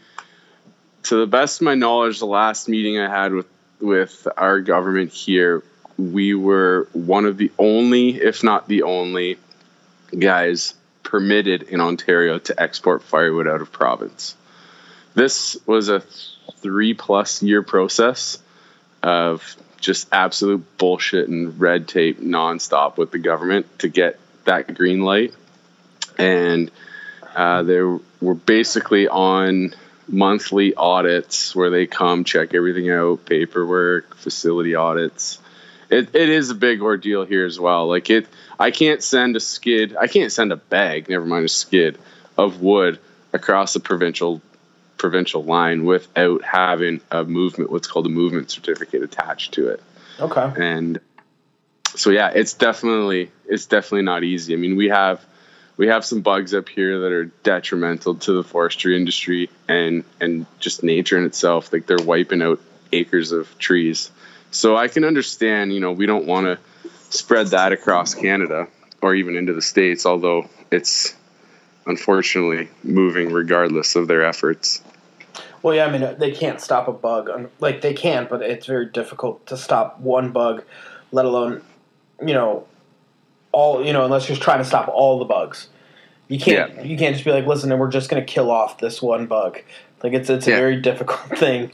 [1.04, 3.48] to the best of my knowledge, the last meeting I had with
[3.80, 5.64] with our government here,
[5.98, 9.38] we were one of the only, if not the only,
[10.18, 14.36] guys permitted in Ontario to export firewood out of province.
[15.14, 16.02] This was a
[16.58, 18.40] three plus year process
[19.04, 25.02] of just absolute bullshit and red tape nonstop with the government to get that green
[25.02, 25.34] light.
[26.18, 26.72] And
[27.36, 29.74] uh, they were basically on
[30.08, 35.40] monthly audits where they come check everything out, paperwork, facility audits.
[35.90, 37.88] It, it is a big ordeal here as well.
[37.88, 38.28] Like it,
[38.60, 39.96] I can't send a skid.
[39.96, 41.10] I can't send a bag.
[41.10, 41.98] Never mind a skid
[42.38, 43.00] of wood
[43.34, 44.42] across the provincial
[44.98, 49.84] provincial line without having a movement, what's called a movement certificate attached to it.
[50.20, 50.52] Okay.
[50.58, 51.00] And
[51.96, 54.54] so yeah, it's definitely it's definitely not easy.
[54.54, 55.24] I mean, we have
[55.78, 60.46] we have some bugs up here that are detrimental to the forestry industry and and
[60.60, 61.72] just nature in itself.
[61.74, 62.60] Like they're wiping out
[62.92, 64.12] acres of trees.
[64.52, 66.60] So I can understand, you know, we don't want to
[67.10, 68.68] spread that across Canada
[69.02, 71.16] or even into the states, although it's
[71.86, 74.82] unfortunately moving regardless of their efforts.
[75.62, 77.50] Well, yeah, I mean, they can't stop a bug.
[77.60, 80.64] Like, they can, but it's very difficult to stop one bug,
[81.12, 81.64] let alone,
[82.22, 82.68] you know,
[83.56, 85.70] all, you know, unless you're trying to stop all the bugs.
[86.28, 86.82] You can't, yeah.
[86.84, 89.28] you can't just be like, listen, and we're just going to kill off this one
[89.28, 89.60] bug.
[90.04, 90.58] Like, it's, it's a yeah.
[90.58, 91.72] very difficult thing.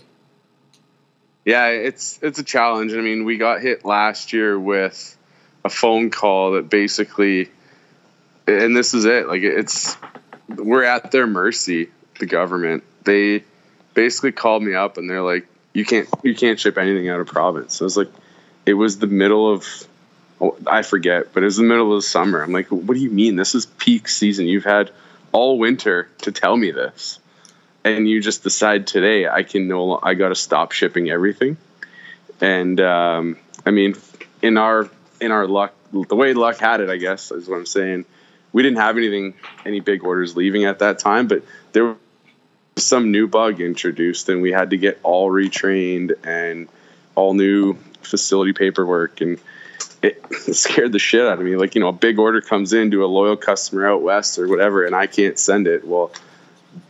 [1.45, 2.93] Yeah, it's, it's a challenge.
[2.93, 5.17] I mean, we got hit last year with
[5.63, 7.49] a phone call that basically,
[8.47, 9.27] and this is it.
[9.27, 9.97] Like, it's,
[10.49, 11.89] we're at their mercy,
[12.19, 12.83] the government.
[13.03, 13.43] They,
[13.93, 17.27] basically called me up and they're like, "You can't you can't ship anything out of
[17.27, 18.11] province." So I was like,
[18.65, 19.65] it was the middle of
[20.65, 22.41] I forget, but it was the middle of the summer.
[22.41, 23.35] I'm like, "What do you mean?
[23.35, 24.47] This is peak season.
[24.47, 24.91] You've had
[25.31, 27.19] all winter to tell me this."
[27.83, 31.57] And you just decide today I can no I got to stop shipping everything.
[32.39, 33.95] And um, I mean,
[34.41, 37.65] in our in our luck, the way luck had it, I guess is what I'm
[37.65, 38.05] saying.
[38.53, 41.97] We didn't have anything, any big orders leaving at that time, but there was
[42.77, 46.67] some new bug introduced and we had to get all retrained and
[47.15, 49.39] all new facility paperwork and
[50.01, 50.23] it,
[50.55, 53.03] scared the shit out of me like you know a big order comes in to
[53.03, 56.11] a loyal customer out west or whatever and i can't send it well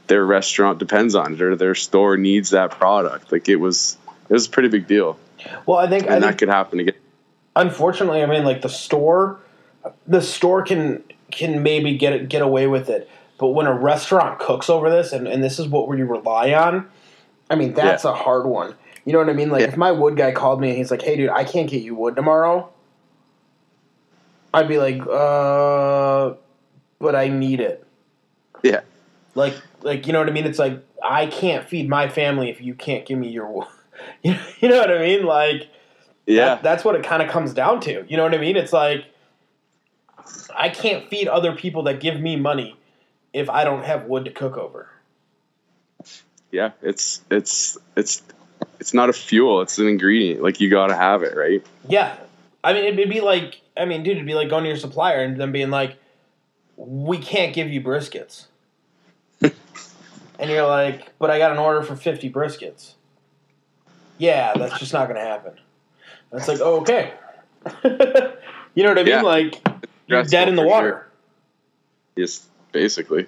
[0.07, 3.97] their restaurant depends on it or their store needs that product like it was
[4.29, 5.17] it was a pretty big deal
[5.65, 6.95] well i think and I that think, could happen again
[7.55, 9.39] unfortunately i mean like the store
[10.07, 13.09] the store can can maybe get get away with it
[13.41, 16.87] but when a restaurant cooks over this, and, and this is what we rely on,
[17.49, 18.11] I mean, that's yeah.
[18.11, 18.75] a hard one.
[19.03, 19.49] You know what I mean?
[19.49, 19.69] Like, yeah.
[19.69, 21.95] if my wood guy called me and he's like, hey, dude, I can't get you
[21.95, 22.69] wood tomorrow,
[24.53, 26.35] I'd be like, uh,
[26.99, 27.85] but I need it.
[28.63, 28.81] Yeah.
[29.35, 30.45] Like, like you know what I mean?
[30.45, 33.67] It's like, I can't feed my family if you can't give me your
[34.23, 35.25] you know what I mean?
[35.25, 35.69] Like,
[36.25, 36.55] yeah.
[36.55, 38.05] That, that's what it kind of comes down to.
[38.07, 38.55] You know what I mean?
[38.55, 39.05] It's like,
[40.55, 42.75] I can't feed other people that give me money
[43.33, 44.89] if I don't have wood to cook over.
[46.51, 48.21] Yeah, it's it's it's
[48.79, 50.43] it's not a fuel; it's an ingredient.
[50.43, 51.65] Like you got to have it, right?
[51.87, 52.15] Yeah,
[52.63, 55.23] I mean, it'd be like, I mean, dude, it'd be like going to your supplier
[55.23, 55.97] and them being like,
[56.75, 58.45] "We can't give you briskets,"
[59.41, 62.93] and you're like, "But I got an order for fifty briskets."
[64.17, 65.53] Yeah, that's just not going to happen.
[66.31, 67.11] It's like, oh, okay.
[68.75, 69.07] you know what I mean?
[69.07, 69.21] Yeah.
[69.23, 69.67] Like,
[70.05, 70.89] you're dead in the water.
[70.89, 71.07] Sure.
[72.15, 73.27] Yes basically.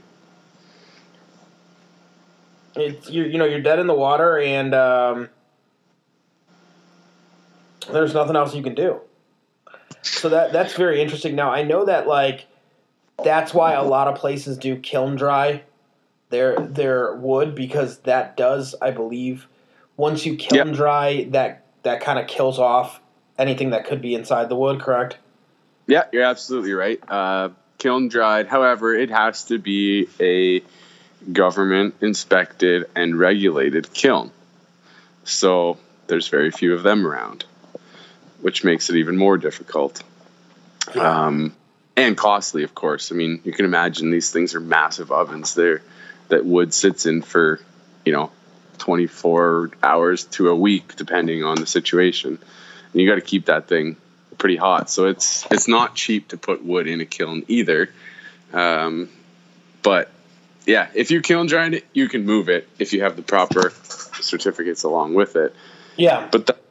[2.76, 3.24] It's you.
[3.24, 5.30] You know, you're dead in the water, and um,
[7.92, 9.00] there's nothing else you can do.
[10.04, 11.36] So that that's very interesting.
[11.36, 12.46] Now I know that like
[13.24, 15.64] that's why a lot of places do kiln dry
[16.30, 19.48] their their wood because that does, I believe,
[19.98, 20.76] once you kiln yep.
[20.76, 23.00] dry that that kind of kills off
[23.38, 24.82] anything that could be inside the wood.
[24.82, 25.18] Correct?
[25.88, 27.00] Yeah, you're absolutely right.
[27.08, 28.48] Uh, kiln dried.
[28.48, 30.64] However, it has to be a
[31.32, 34.32] government inspected and regulated kiln.
[35.24, 37.46] So there's very few of them around,
[38.44, 40.04] which makes it even more difficult.
[40.94, 41.56] Um,
[41.96, 43.12] and costly, of course.
[43.12, 45.82] I mean, you can imagine these things are massive ovens there
[46.28, 47.62] that wood sits in for,
[48.06, 48.32] you know,
[48.80, 52.38] 24 hours to a week, depending on the situation.
[52.92, 53.96] And you got to keep that thing
[54.38, 54.90] pretty hot.
[54.90, 57.90] So it's it's not cheap to put wood in a kiln either.
[58.52, 59.10] Um,
[59.84, 60.12] but
[60.66, 63.72] yeah, if you kiln dry it, you can move it if you have the proper
[64.20, 65.56] certificates along with it.
[65.96, 66.28] Yeah.
[66.30, 66.63] But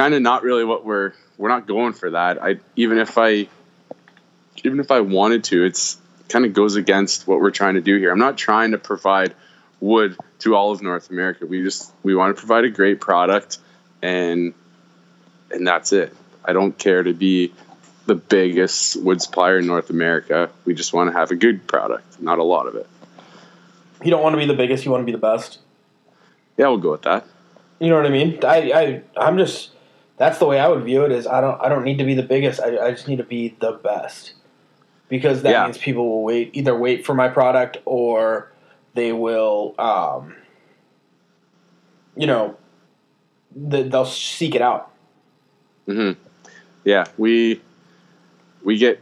[0.00, 2.42] kind of not really what we're we're not going for that.
[2.42, 3.48] I even if I
[4.64, 5.98] even if I wanted to, it's
[6.30, 8.10] kind of goes against what we're trying to do here.
[8.10, 9.34] I'm not trying to provide
[9.78, 11.44] wood to all of North America.
[11.44, 13.58] We just we want to provide a great product
[14.00, 14.54] and
[15.50, 16.16] and that's it.
[16.46, 17.52] I don't care to be
[18.06, 20.48] the biggest wood supplier in North America.
[20.64, 22.88] We just want to have a good product, not a lot of it.
[24.02, 24.86] You don't want to be the biggest.
[24.86, 25.58] You want to be the best.
[26.56, 27.26] Yeah, we'll go with that.
[27.78, 28.38] You know what I mean?
[28.42, 29.72] I, I I'm just
[30.20, 31.12] that's the way I would view it.
[31.12, 32.60] Is I don't I don't need to be the biggest.
[32.60, 34.34] I, I just need to be the best
[35.08, 35.64] because that Yeah.
[35.64, 38.52] means people will wait either wait for my product or
[38.92, 40.34] they will um
[42.16, 42.58] you know
[43.56, 44.90] the, they'll seek it out.
[45.86, 46.12] hmm
[46.84, 47.62] Yeah, we
[48.62, 49.00] we get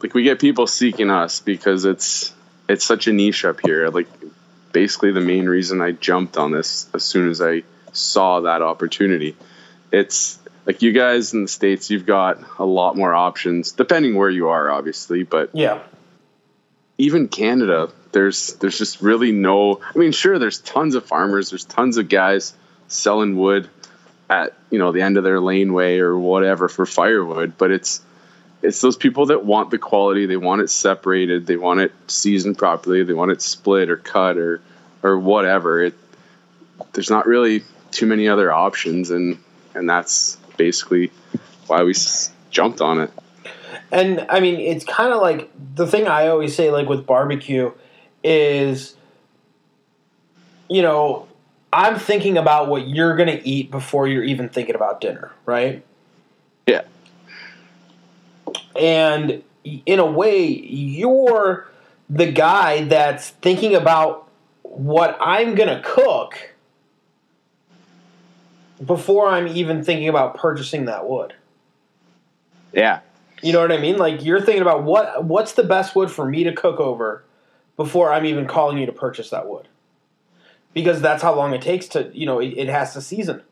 [0.00, 2.32] like we get people seeking us because it's
[2.68, 3.88] it's such a niche up here.
[3.88, 4.06] Like
[4.70, 9.34] basically the main reason I jumped on this as soon as I saw that opportunity.
[9.90, 14.30] It's like you guys in the states, you've got a lot more options, depending where
[14.30, 15.22] you are, obviously.
[15.22, 15.80] But Yeah.
[16.98, 19.80] even Canada, there's there's just really no.
[19.94, 22.54] I mean, sure, there's tons of farmers, there's tons of guys
[22.88, 23.68] selling wood
[24.28, 28.00] at you know the end of their laneway or whatever for firewood, but it's
[28.62, 32.56] it's those people that want the quality, they want it separated, they want it seasoned
[32.56, 34.60] properly, they want it split or cut or
[35.02, 35.82] or whatever.
[35.82, 35.94] It
[36.92, 39.38] there's not really too many other options, and
[39.74, 41.10] and that's basically
[41.66, 43.10] why we s- jumped on it.
[43.90, 47.72] And I mean, it's kind of like the thing I always say, like with barbecue,
[48.24, 48.96] is,
[50.68, 51.28] you know,
[51.72, 55.84] I'm thinking about what you're going to eat before you're even thinking about dinner, right?
[56.66, 56.82] Yeah.
[58.78, 61.68] And in a way, you're
[62.10, 64.28] the guy that's thinking about
[64.62, 66.51] what I'm going to cook
[68.84, 71.34] before I'm even thinking about purchasing that wood.
[72.72, 73.00] Yeah.
[73.42, 73.98] You know what I mean?
[73.98, 77.24] Like you're thinking about what what's the best wood for me to cook over
[77.76, 79.68] before I'm even calling you to purchase that wood.
[80.74, 83.42] Because that's how long it takes to, you know, it, it has to season.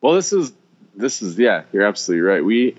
[0.00, 0.52] Well, this is
[0.94, 2.44] this is yeah, you're absolutely right.
[2.44, 2.76] We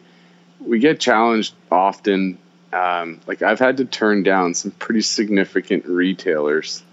[0.60, 2.38] we get challenged often.
[2.72, 6.84] Um, like I've had to turn down some pretty significant retailers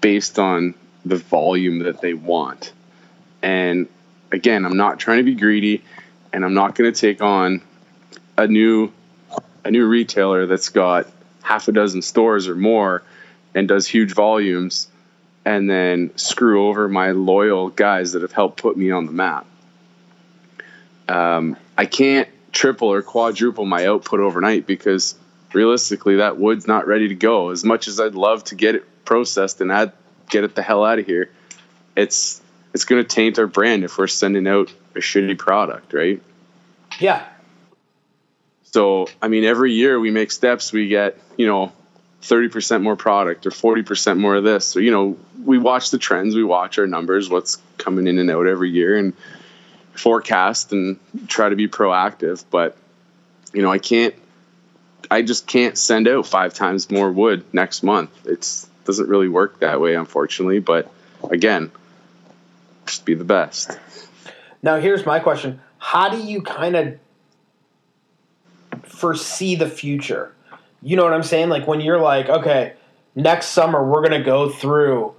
[0.00, 2.72] based on the volume that they want.
[3.44, 3.88] And
[4.32, 5.84] again, I'm not trying to be greedy,
[6.32, 7.60] and I'm not going to take on
[8.38, 8.90] a new
[9.66, 11.06] a new retailer that's got
[11.42, 13.02] half a dozen stores or more
[13.54, 14.88] and does huge volumes
[15.44, 19.46] and then screw over my loyal guys that have helped put me on the map.
[21.08, 25.16] Um, I can't triple or quadruple my output overnight because
[25.52, 27.50] realistically, that wood's not ready to go.
[27.50, 29.92] As much as I'd love to get it processed and
[30.30, 31.30] get it the hell out of here,
[31.94, 32.40] it's
[32.74, 36.20] it's going to taint our brand if we're sending out a shitty product, right?
[36.98, 37.24] Yeah.
[38.64, 41.72] So, I mean, every year we make steps, we get, you know,
[42.22, 44.66] 30% more product or 40% more of this.
[44.66, 48.30] So, you know, we watch the trends, we watch our numbers, what's coming in and
[48.30, 49.12] out every year and
[49.92, 52.44] forecast and try to be proactive.
[52.50, 52.76] But,
[53.52, 54.14] you know, I can't,
[55.10, 58.10] I just can't send out five times more wood next month.
[58.26, 60.58] It's doesn't really work that way, unfortunately.
[60.58, 60.90] But
[61.30, 61.70] again,
[62.86, 63.78] just be the best.
[64.62, 65.60] Now here's my question.
[65.78, 66.98] How do you kind of
[68.82, 70.34] foresee the future?
[70.82, 71.48] You know what I'm saying?
[71.48, 72.74] Like when you're like, okay,
[73.14, 75.14] next summer we're going to go through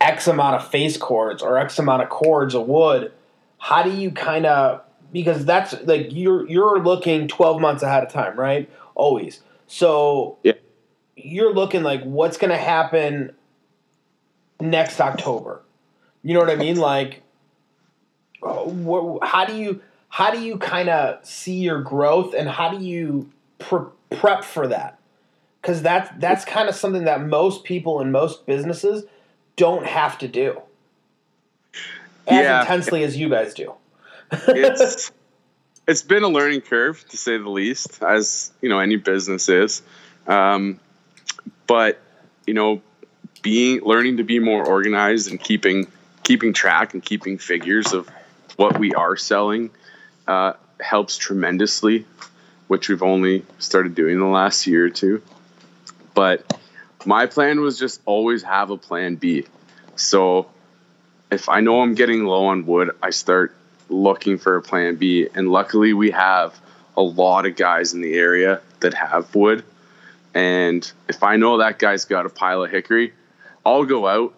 [0.00, 3.12] X amount of face cords or X amount of cords of wood.
[3.58, 8.12] How do you kind of because that's like you're you're looking 12 months ahead of
[8.12, 8.68] time, right?
[8.94, 9.40] Always.
[9.66, 10.52] So Yeah.
[11.16, 13.34] you're looking like what's going to happen
[14.60, 15.62] next October.
[16.26, 16.76] You know what I mean?
[16.76, 17.22] Like
[18.42, 23.30] how do you how do you kind of see your growth and how do you
[23.60, 24.98] pre- prep for that?
[25.62, 29.04] Because that's that's kind of something that most people in most businesses
[29.54, 30.60] don't have to do
[32.26, 32.60] as Yeah.
[32.62, 33.74] intensely as you guys do.
[34.32, 35.12] it's
[35.86, 39.80] it's been a learning curve to say the least, as you know any business is.
[40.26, 40.80] Um,
[41.68, 42.00] but
[42.48, 42.82] you know,
[43.42, 45.86] being learning to be more organized and keeping
[46.26, 48.10] keeping track and keeping figures of
[48.56, 49.70] what we are selling
[50.26, 52.04] uh, helps tremendously,
[52.66, 55.22] which we've only started doing in the last year or two.
[56.14, 56.58] But
[57.04, 59.44] my plan was just always have a plan B.
[59.94, 60.50] So
[61.30, 63.54] if I know I'm getting low on wood, I start
[63.88, 65.28] looking for a plan B.
[65.32, 66.58] And luckily, we have
[66.96, 69.62] a lot of guys in the area that have wood.
[70.34, 73.14] And if I know that guy's got a pile of hickory,
[73.64, 74.34] I'll go out,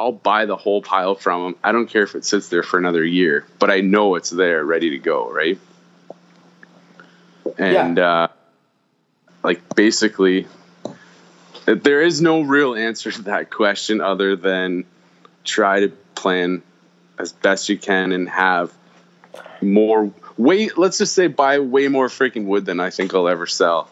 [0.00, 1.56] I'll buy the whole pile from them.
[1.62, 4.64] I don't care if it sits there for another year, but I know it's there
[4.64, 5.58] ready to go, right?
[7.58, 8.28] And uh,
[9.42, 10.46] like basically,
[11.66, 14.86] there is no real answer to that question other than
[15.44, 16.62] try to plan
[17.18, 18.72] as best you can and have
[19.60, 23.46] more way let's just say buy way more freaking wood than I think I'll ever
[23.46, 23.90] sell.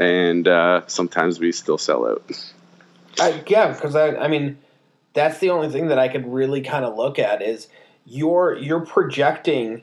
[0.00, 2.24] And uh, sometimes we still sell out.
[3.20, 4.58] I, yeah, because I, I mean,
[5.14, 7.68] that's the only thing that I could really kind of look at is
[8.04, 9.82] you're you're projecting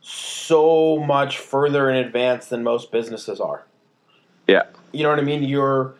[0.00, 3.64] so much further in advance than most businesses are.
[4.48, 4.64] Yeah.
[4.92, 5.42] You know what I mean?
[5.44, 5.94] You're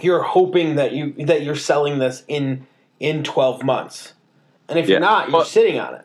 [0.00, 2.66] you're hoping that you that you're selling this in
[2.98, 4.12] in 12 months.
[4.68, 4.92] And if Yeah.
[4.92, 6.02] you're not, you're Well- sitting on it.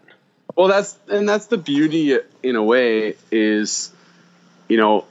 [0.56, 3.92] Well, that's and that's the beauty in a way is,
[4.68, 5.06] you know,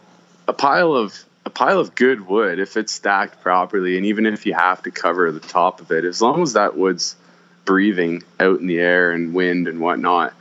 [0.49, 1.15] a pile of
[1.47, 4.91] a pile of good wood if it's stacked properly, and even if you have to
[4.91, 7.15] cover the top of it, as long as that wood's
[7.65, 10.35] breathing out in the air and wind and whatnot.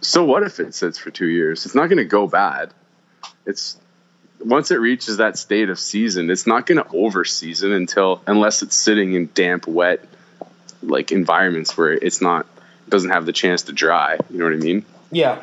[0.00, 1.64] So what if it sits for two years?
[1.64, 2.74] It's not going to go bad.
[3.46, 3.78] It's
[4.40, 8.62] once it reaches that state of season, it's not going to over season until unless
[8.62, 10.04] it's sitting in damp, wet,
[10.82, 12.46] like environments where it's not
[12.88, 14.18] doesn't have the chance to dry.
[14.30, 14.84] You know what I mean?
[15.12, 15.42] Yeah.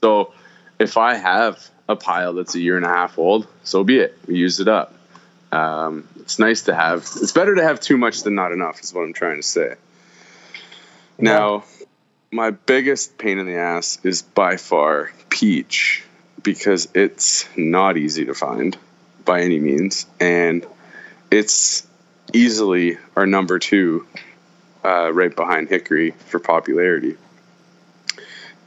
[0.00, 0.32] So
[0.78, 4.18] if I have a pile that's a year and a half old, so be it.
[4.26, 4.94] We used it up.
[5.52, 6.98] Um, it's nice to have.
[6.98, 8.80] It's better to have too much than not enough.
[8.82, 9.74] Is what I'm trying to say.
[11.18, 11.64] Now,
[12.32, 16.02] my biggest pain in the ass is by far peach
[16.42, 18.76] because it's not easy to find
[19.24, 20.66] by any means, and
[21.30, 21.86] it's
[22.32, 24.06] easily our number two,
[24.84, 27.16] uh, right behind hickory for popularity.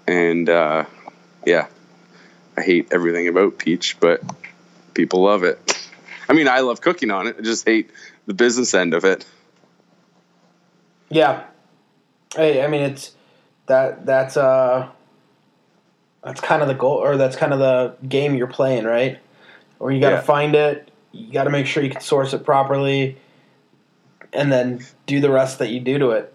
[0.08, 0.86] And uh,
[1.46, 1.68] yeah,
[2.58, 4.22] I hate everything about peach, but
[4.96, 5.60] people love it.
[6.28, 7.36] I mean, I love cooking on it.
[7.38, 7.92] I just hate
[8.26, 9.26] the business end of it.
[11.10, 11.44] Yeah.
[12.36, 13.14] Hey, I mean it's
[13.68, 14.90] that that's uh
[16.24, 19.20] that's kind of the goal or that's kind of the game you're playing, right?
[19.78, 20.22] Where you got to Yeah.
[20.22, 23.18] find it, you got to make sure you can source it properly
[24.34, 26.34] and then do the rest that you do to it.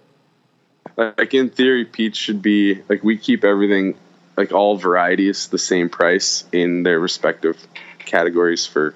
[0.96, 3.96] Like in theory, peach should be like we keep everything
[4.36, 7.56] like all varieties the same price in their respective
[7.98, 8.94] categories for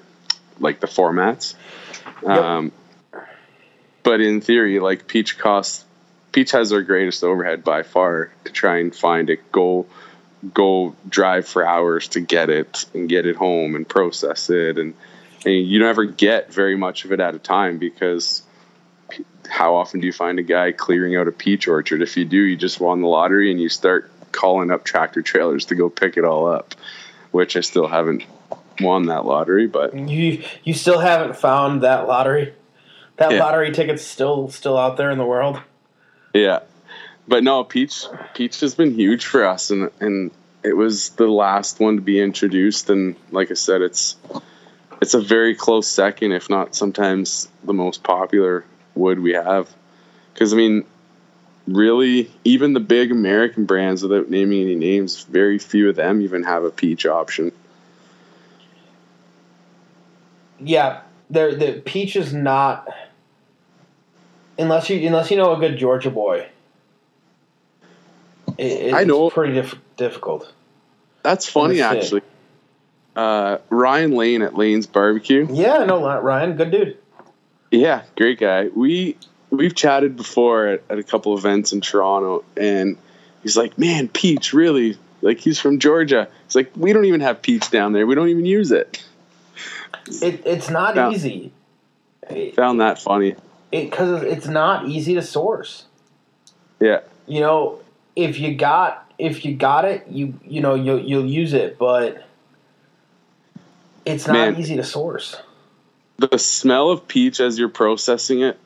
[0.59, 1.55] like the formats.
[2.25, 2.71] Um,
[4.03, 5.85] but in theory, like peach costs,
[6.31, 9.51] peach has their greatest overhead by far to try and find it.
[9.51, 9.85] Go,
[10.53, 14.93] go drive for hours to get it and get it home and process it, and,
[15.45, 18.41] and you never get very much of it at a time because
[19.47, 22.01] how often do you find a guy clearing out a peach orchard?
[22.01, 25.65] If you do, you just won the lottery and you start calling up tractor trailers
[25.65, 26.75] to go pick it all up,
[27.31, 28.23] which I still haven't
[28.79, 32.53] won that lottery, but You you still haven't found that lottery.
[33.17, 33.39] That Yeah.
[33.39, 35.59] lottery ticket's still still out there in the world.
[36.33, 36.59] Yeah,
[37.27, 38.05] but no, peach
[38.35, 40.31] peach has been huge for us, and and
[40.63, 44.15] it was the last one to be introduced, and like I said, it's
[45.01, 48.65] it's a very close second, if not sometimes the most popular
[48.95, 49.73] wood we have.
[50.33, 50.85] Because I mean,
[51.67, 56.43] really, even the big American brands, without naming any names, very few of them even
[56.43, 57.51] have a peach option.
[60.59, 62.87] Yeah, there the peach is not
[64.57, 66.47] unless you unless you know a good Georgia boy.
[68.57, 69.29] It, it's I know.
[69.29, 70.51] pretty diff- difficult.
[71.21, 72.05] That's funny, Let me see.
[72.05, 72.21] actually.
[73.15, 75.47] Uh, Ryan Lane at Lane's Barbecue.
[75.51, 76.97] Yeah, no, Ryan, good dude.
[77.71, 78.69] Yeah, great guy.
[78.73, 79.17] We
[79.49, 82.97] we've chatted before at, at a couple events in Toronto, and
[83.43, 84.97] he's like, "Man, peach, really?
[85.21, 88.05] Like he's from Georgia." He's like, "We don't even have peach down there.
[88.05, 89.03] We don't even use it."
[90.21, 91.11] It, it's not Yeah.
[91.11, 91.51] easy.
[92.55, 93.35] Found that funny.
[93.71, 95.85] because it's not easy to source.
[96.79, 97.79] Yeah, You know,
[98.15, 102.23] if you got if you got it, you you know you'll you'll use it, but
[104.05, 104.55] it's not Man.
[104.57, 105.35] easy to source.
[106.17, 108.57] the smell of peach as you're processing it,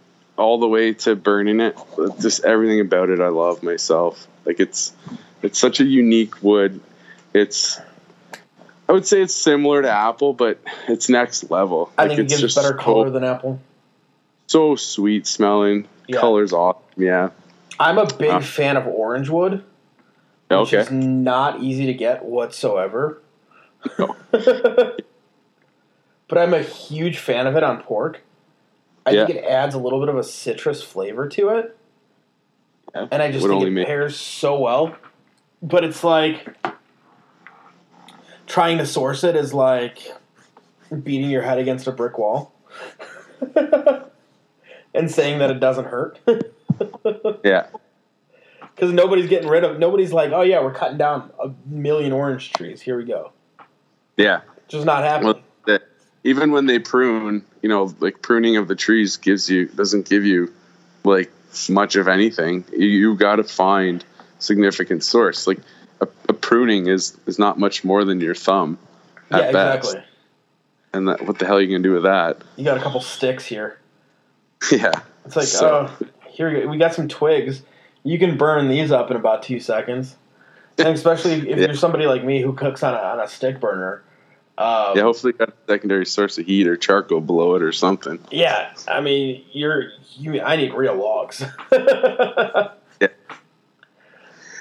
[0.42, 1.78] all the way to burning it,
[2.20, 4.28] just everything about it, I love myself.
[4.46, 4.92] Like it's
[5.42, 6.82] it's such a unique wood.
[7.34, 7.80] It's
[8.90, 11.92] I would say it's similar to apple, but it's next level.
[11.98, 13.60] I Like, think it it's gives just better color than apple.
[14.48, 15.88] so sweet smelling.
[16.08, 16.20] Yeah.
[16.20, 16.82] Colors awesome.
[16.98, 17.30] Yeah.
[17.80, 19.64] I'm a big Uh, fan of orange wood.
[20.50, 20.80] which Okay.
[20.80, 23.22] is not easy to get whatsoever.
[23.98, 24.14] No.
[24.32, 24.98] but
[26.38, 28.22] I'm a huge fan of it on pork.
[29.06, 29.26] I Yeah.
[29.26, 31.78] think it adds a little bit of a citrus flavor to it,
[32.94, 33.08] Yeah.
[33.12, 34.96] and I just Would think it pairs so well.
[35.64, 36.48] But it's like
[38.48, 40.00] trying to source it is like
[41.04, 42.54] beating your head against a brick wall
[44.94, 46.20] and saying that it doesn't hurt.
[47.44, 47.68] Yeah.
[48.76, 49.78] Because nobody's getting rid of.
[49.78, 52.82] Nobody's like, oh yeah, we're cutting down a million orange trees.
[52.82, 53.32] Here we go.
[54.18, 54.42] Yeah.
[54.68, 55.34] Just not happening.
[55.34, 55.42] Well,
[56.24, 60.26] even when they prune, you know, like pruning of the trees gives you doesn't give
[60.26, 60.54] you
[61.04, 61.32] like
[61.70, 64.04] much of anything, you, you got to find
[64.40, 65.48] significant source.
[65.48, 65.60] Like
[66.00, 68.78] a, a, pruning is is not much more than your thumb
[69.32, 69.98] at yeah, best.
[70.94, 72.42] And that, what the hell are you gonna do with that?
[72.58, 73.78] You got a couple sticks here.
[74.72, 74.92] Yeah.
[75.26, 77.64] It's like, So- oh, here we got some twigs.
[78.04, 80.16] You can burn these up in about two seconds.
[80.78, 81.68] And especially if Yeah.
[81.68, 84.04] you're somebody like me who cooks on a, on a stick burner.
[84.58, 88.20] Um, Yeah, hopefully got a secondary source of heat or charcoal below it or something.
[88.32, 90.42] yeah, I mean, you're you.
[90.42, 91.44] I need real logs.
[91.72, 93.08] yeah.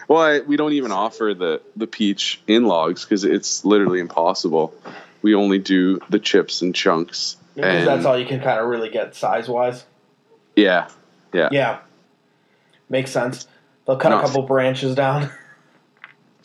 [0.09, 4.75] Well, I, we don't even offer the the peach in logs because it's literally impossible.
[5.23, 7.37] We only do the chips and chunks.
[7.55, 9.85] because and that's all you can kind of really get size wise.
[10.57, 10.89] yeah,
[11.35, 11.79] yeah, Yeah,
[12.89, 13.47] makes sense.
[13.87, 14.19] They'll cut No.
[14.19, 15.31] a couple branches down.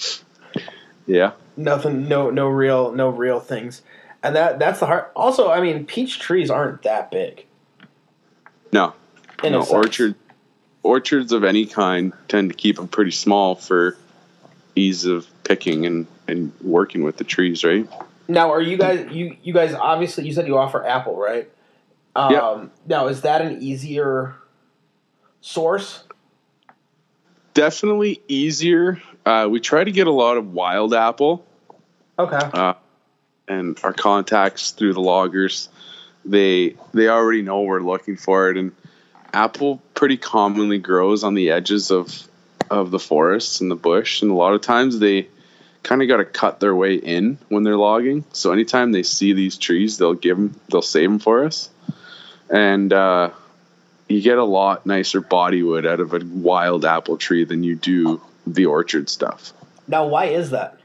[1.07, 1.31] yeah.
[1.57, 3.81] Nothing, no, no real, no real things,
[4.21, 5.11] and that that's the heart.
[5.15, 7.45] Also, I mean, peach trees aren't that big.
[8.73, 8.93] No,
[9.43, 10.15] In no orchard
[10.83, 13.97] orchards of any kind tend to keep them pretty small for
[14.75, 17.87] ease of picking and and working with the trees, right?
[18.27, 21.49] Now, are you guys you you guys obviously you said you offer Apple, right?
[22.15, 22.65] Um, Yeah.
[22.87, 24.35] Now, is that an easier
[25.41, 26.03] source?
[27.53, 29.01] Definitely easier.
[29.25, 31.45] Uh, we try to get a lot of wild apple.
[32.17, 32.37] Okay.
[32.37, 32.75] uh,
[33.47, 35.69] and our contacts through the loggers
[36.23, 38.71] they they already know we're looking for it and
[39.33, 42.27] apple pretty commonly grows on the edges of
[42.71, 45.27] of the forests and the bush and a lot of times they
[45.83, 49.33] kind of got to cut their way in when they're logging so anytime they see
[49.33, 51.69] these trees they'll give them they'll save them for us
[52.49, 53.29] and uh,
[54.07, 57.75] you get a lot nicer body wood out of a wild apple tree than you
[57.75, 59.53] do the orchard stuff
[59.87, 60.77] Now, why is that?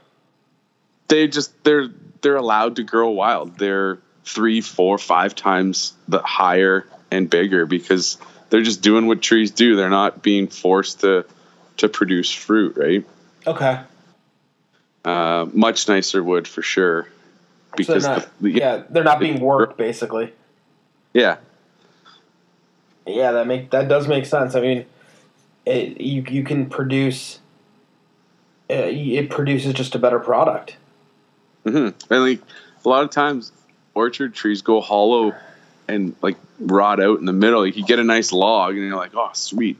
[1.07, 1.87] they just they're
[2.21, 3.57] they're allowed to grow wild.
[3.57, 8.17] They're three, four, five times the higher and bigger because
[8.49, 9.75] they're just doing what trees do.
[9.75, 11.25] They're not being forced to
[11.77, 13.05] to produce fruit, right?
[13.47, 13.81] Okay.
[15.03, 17.03] Uh, much nicer wood for sure.
[17.03, 20.31] So they're Because not, the- yeah, they're not being worked basically.
[21.13, 21.37] yeah,
[23.07, 24.55] Yeah, that make that does make sense.
[24.55, 24.85] I mean,
[25.65, 27.39] it, you you can produce.
[28.71, 30.77] Uh, it produces just a better product.
[31.63, 32.41] hmm and like
[32.85, 33.51] a lot of times
[33.93, 35.35] orchard trees go hollow
[35.87, 37.61] and like rot out in the middle.
[37.65, 39.77] Like you get a nice log and you're like, oh sweet,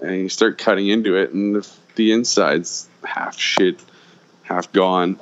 [0.00, 3.78] and you start cutting into it and the, the inside's half shit,
[4.42, 5.18] half gone.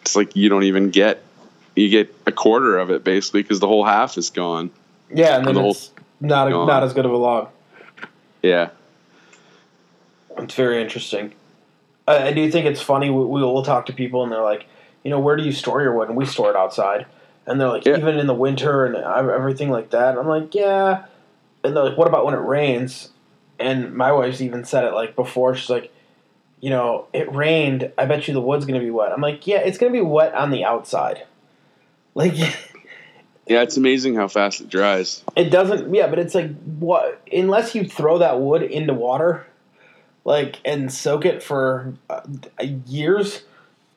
[0.00, 1.22] It's like you don't even get
[1.76, 4.70] you get a quarter of it basically because the whole half is gone.
[5.12, 7.48] Yeah, and then The it's not a, not as good of a log.
[8.42, 8.70] Yeah,
[10.38, 11.32] It's very interesting.
[12.10, 13.10] I, I do think it's funny.
[13.10, 14.66] We, we will talk to people and they're like,
[15.04, 16.08] you know, where do you store your wood?
[16.08, 17.06] And we store it outside.
[17.46, 17.96] And they're like, Yeah.
[17.96, 20.18] even in the winter and everything like that.
[20.18, 21.06] I'm like, yeah.
[21.64, 23.10] And they're like, what about when it rains?
[23.58, 25.54] And my wife's even said it like before.
[25.54, 25.92] She's like,
[26.60, 27.90] you know, it rained.
[27.96, 29.12] I bet you the wood's gonna be wet.
[29.12, 31.24] I'm like, yeah, it's gonna be wet on the outside.
[32.14, 33.62] Like, yeah.
[33.62, 35.22] It's amazing how fast it dries.
[35.36, 35.94] it doesn't.
[35.94, 37.20] Yeah, but it's like what?
[37.32, 39.46] Unless you throw that wood into water,
[40.24, 42.20] like and soak it for uh,
[42.86, 43.42] years,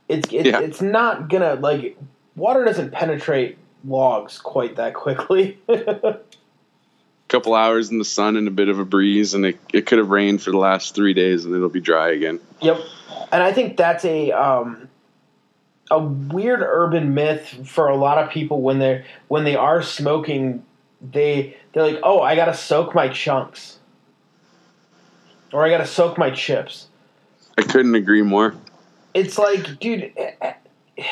[0.09, 0.59] it's it's, Yeah.
[0.59, 1.97] it's not gonna like
[2.35, 5.57] water doesn't penetrate logs quite that quickly.
[5.67, 6.17] A
[7.27, 9.97] couple hours in the sun and a bit of a breeze, and it, it could
[9.97, 12.39] have rained for the last three days, and it'll be dry again.
[12.61, 12.79] Yep,
[13.31, 14.87] and I think that's a um,
[15.91, 20.63] a weird urban myth for a lot of people when they're when they are smoking.
[21.01, 23.79] They they're like, oh, I gotta soak my chunks,
[25.53, 26.87] or I gotta soak my chips.
[27.57, 28.55] I couldn't agree more.
[29.13, 30.31] It's like, dude, eh,
[30.97, 31.03] eh,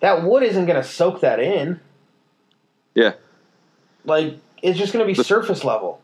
[0.00, 1.80] that wood isn't gonna soak that in.
[2.94, 3.14] Yeah.
[4.04, 6.00] Like, it's just gonna be surface level.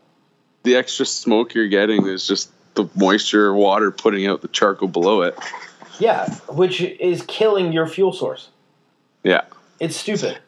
[0.63, 4.87] The extra smoke you're getting is just the moisture or water putting out the charcoal
[4.87, 5.37] below it.
[5.99, 8.49] Yeah, which is killing your fuel source.
[9.23, 9.41] Yeah.
[9.79, 10.39] It's stupid.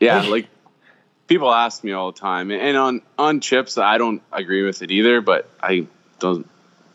[0.00, 0.46] Yeah, Like- like
[1.30, 4.90] people ask me all the time, and on on chips, I don't agree with it
[4.90, 5.22] either.
[5.22, 5.86] But I
[6.18, 6.46] don't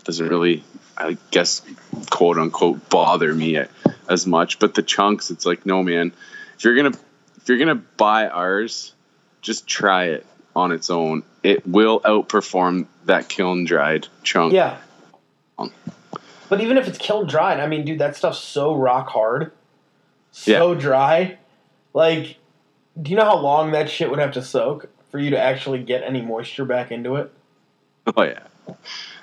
[0.03, 0.63] doesn't really,
[0.95, 1.63] I guess,
[2.11, 3.59] quote unquote, bother me
[4.07, 4.59] as much.
[4.59, 6.11] But the chunks, it's like, no, man,
[6.57, 6.95] if you're gonna
[7.37, 8.93] if you're gonna buy ours,
[9.41, 10.25] just try it
[10.55, 11.23] on its own.
[11.41, 14.53] It will outperform that kiln dried chunk.
[14.53, 14.77] Yeah.
[15.57, 15.71] Um,
[16.49, 19.51] But even if it's kiln dried, I mean, dude, that stuff's so rock hard,
[20.31, 21.37] so dry.
[21.93, 22.37] Like,
[23.01, 25.83] do you know how long that shit would have to soak for you to actually
[25.83, 27.31] get any moisture back into it?
[28.15, 28.39] Oh yeah.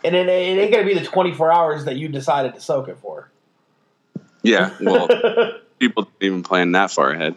[0.04, 2.98] And it, it ain't gonna be the 24 hours that you decided to soak it
[2.98, 3.30] for.
[4.42, 4.74] Yeah.
[4.80, 5.08] Well,
[5.78, 7.36] people don't even plan that far ahead.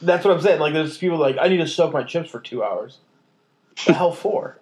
[0.00, 0.60] That's what I'm saying.
[0.60, 2.98] Like, there's people like, I need to soak my chips for two hours.
[3.86, 4.58] The hell for?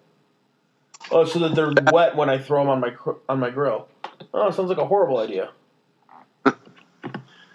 [1.10, 2.94] Oh, so that they're wet when I throw them on my
[3.28, 3.88] on my grill.
[4.34, 5.50] Oh, sounds like a horrible idea.
[6.46, 6.54] it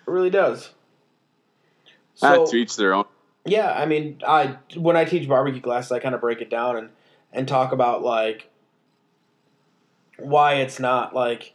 [0.06, 0.72] really does.
[2.22, 3.06] ah, So to each their own.
[3.46, 6.78] Yeah, I mean, I when I teach barbecue classes, I kind of break it down
[6.78, 6.90] and
[7.32, 8.50] and talk about like
[10.18, 11.54] why it's not like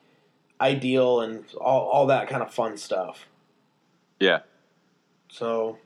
[0.60, 3.26] ideal and all all that kind of fun stuff.
[4.20, 4.40] Yeah,
[5.30, 5.78] So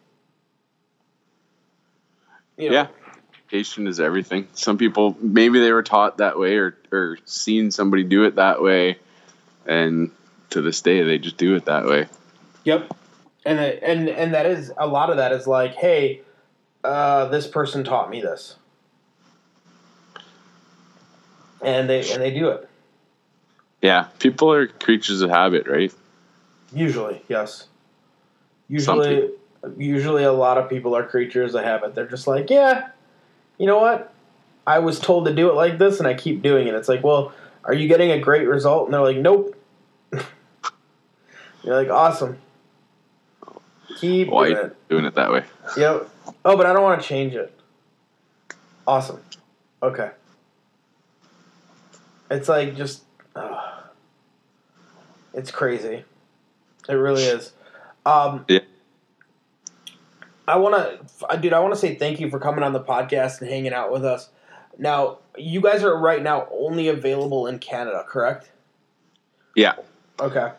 [2.56, 2.86] you know, yeah.
[3.48, 4.48] Patient is everything.
[4.54, 8.60] Some people maybe they were taught that way or or seen somebody do it that
[8.60, 8.98] way,
[9.66, 10.10] and
[10.50, 12.08] to this day they just do it that way.
[12.64, 12.92] Yep.
[13.44, 16.22] And it, and and that is a lot of that is like, hey,
[16.82, 18.56] uh, this person taught me this,
[21.62, 22.68] and they and they do it
[23.82, 25.92] Yeah, people are creatures of habit, right?
[26.72, 27.22] usually.
[27.28, 27.68] Yes.
[28.68, 29.30] Usually,
[29.76, 31.94] usually a lot of people are creatures of habit.
[31.94, 32.88] They're just like, yeah,
[33.58, 34.12] you know what?
[34.66, 36.74] I was told to do it like this, and I keep doing it.
[36.74, 37.32] It's like, well,
[37.64, 38.86] are you getting a great result?
[38.86, 39.54] And they're like, nope.
[41.62, 42.38] You're like, awesome.
[43.96, 44.88] Keep Why doing it.
[44.88, 45.44] doing it that way?
[45.76, 46.08] Yep.
[46.44, 47.52] Oh, but I don't want to change it.
[48.86, 49.20] Awesome.
[49.82, 50.10] Okay.
[52.30, 53.02] It's like just.
[53.36, 53.60] Uh,
[55.32, 56.04] it's crazy.
[56.88, 57.52] It really is.
[58.06, 58.60] Um, Yeah.
[60.46, 61.52] I want to, dude.
[61.54, 64.04] I want to say thank you for coming on the podcast and hanging out with
[64.04, 64.28] us.
[64.76, 68.50] Now, you guys are right now only available in Canada, correct?
[69.56, 69.74] Yeah.
[70.20, 70.52] Okay.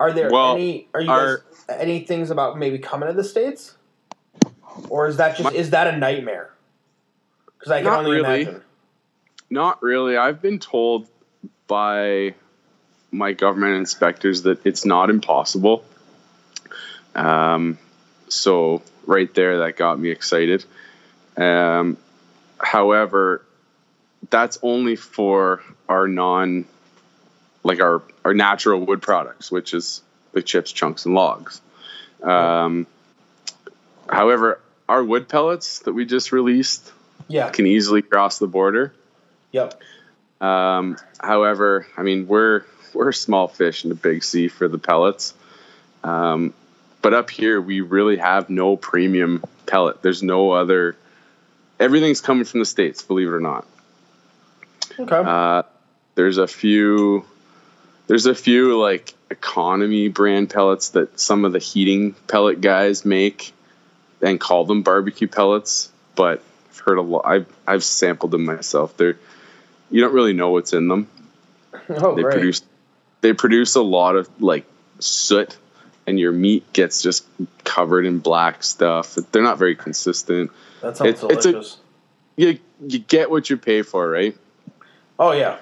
[0.00, 0.88] Are there Well, any?
[0.94, 3.76] Are you our- guys any things about maybe coming to the states,
[4.88, 6.50] or is that just is that a nightmare?
[7.58, 8.42] Because I can only really.
[8.42, 8.62] imagine.
[9.50, 10.16] Not really.
[10.16, 11.06] I've been told
[11.68, 12.34] by
[13.12, 15.84] my government inspectors that it's not impossible.
[17.14, 17.78] Um,
[18.28, 20.64] so right there, that got me excited.
[21.36, 21.96] Um,
[22.58, 23.44] however,
[24.30, 26.64] that's only for our non,
[27.62, 30.02] like our our natural wood products, which is
[30.32, 31.60] the chips, chunks, and logs.
[32.22, 32.86] Um,
[34.08, 36.92] however, our wood pellets that we just released
[37.28, 37.50] Yeah.
[37.50, 38.92] can easily cross the border.
[39.52, 39.80] Yep.
[40.40, 44.78] Um, however, I mean we're we're a small fish in the big sea for the
[44.78, 45.34] pellets.
[46.02, 46.54] Um,
[47.02, 50.02] but up here we really have no premium pellet.
[50.02, 50.96] There's no other.
[51.78, 53.66] Everything's coming from the states, believe it or not.
[54.98, 55.16] Okay.
[55.16, 55.62] Uh,
[56.14, 57.24] there's a few.
[58.10, 63.52] There's a few like economy brand pellets that some of the heating pellet guys make,
[64.20, 65.92] and call them barbecue pellets.
[66.16, 67.24] But I've heard a lot.
[67.24, 68.96] I've I've sampled them myself.
[68.96, 69.16] They're
[69.92, 71.08] you don't really know what's in them.
[71.88, 72.32] oh, They great.
[72.32, 72.62] produce
[73.20, 74.64] they produce a lot of like
[74.98, 75.56] soot,
[76.04, 77.24] and your meat gets just
[77.62, 79.14] covered in black stuff.
[79.30, 80.50] They're not very consistent.
[80.82, 81.76] that sounds it's- it's a- delicious.
[82.34, 82.58] You
[82.88, 84.36] you get what you pay for, right?
[85.16, 85.58] oh yeah.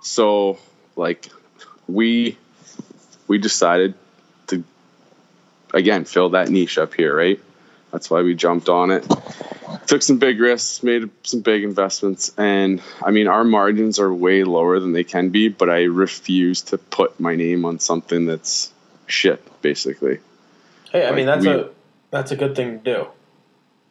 [0.00, 0.58] so
[0.98, 1.28] like
[1.86, 2.36] we
[3.28, 3.94] we decided
[4.48, 4.62] to
[5.72, 7.40] again fill that niche up here right?
[7.92, 9.06] That's why we jumped on it.
[9.86, 14.44] Took some big risks made some big investments and i mean our margins are way
[14.44, 18.70] lower than they can be but i refuse to put my name on something that's
[19.06, 20.18] shit basically.
[20.92, 21.68] Hey, I mean that's we- a
[22.10, 23.06] that's a good thing to do.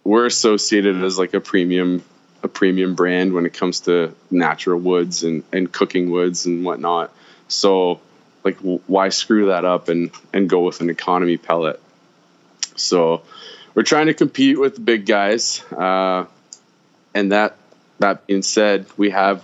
[0.03, 2.03] we're associated as like a premium
[2.48, 7.12] a premium brand when it comes to natural woods and, and cooking woods and whatnot.
[7.48, 8.02] So
[8.43, 11.80] like why screw that up and and go with an economy pellet?
[12.76, 13.24] So
[13.76, 15.62] we're trying to compete with the big guys.
[15.72, 16.26] Uh,
[17.14, 17.58] and that
[18.00, 19.43] that being said, we have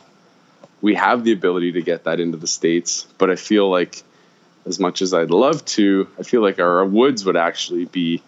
[0.82, 4.04] we have the ability to get that into the states, but I feel like
[4.66, 8.22] as much as I'd love to, I feel like our woods would actually be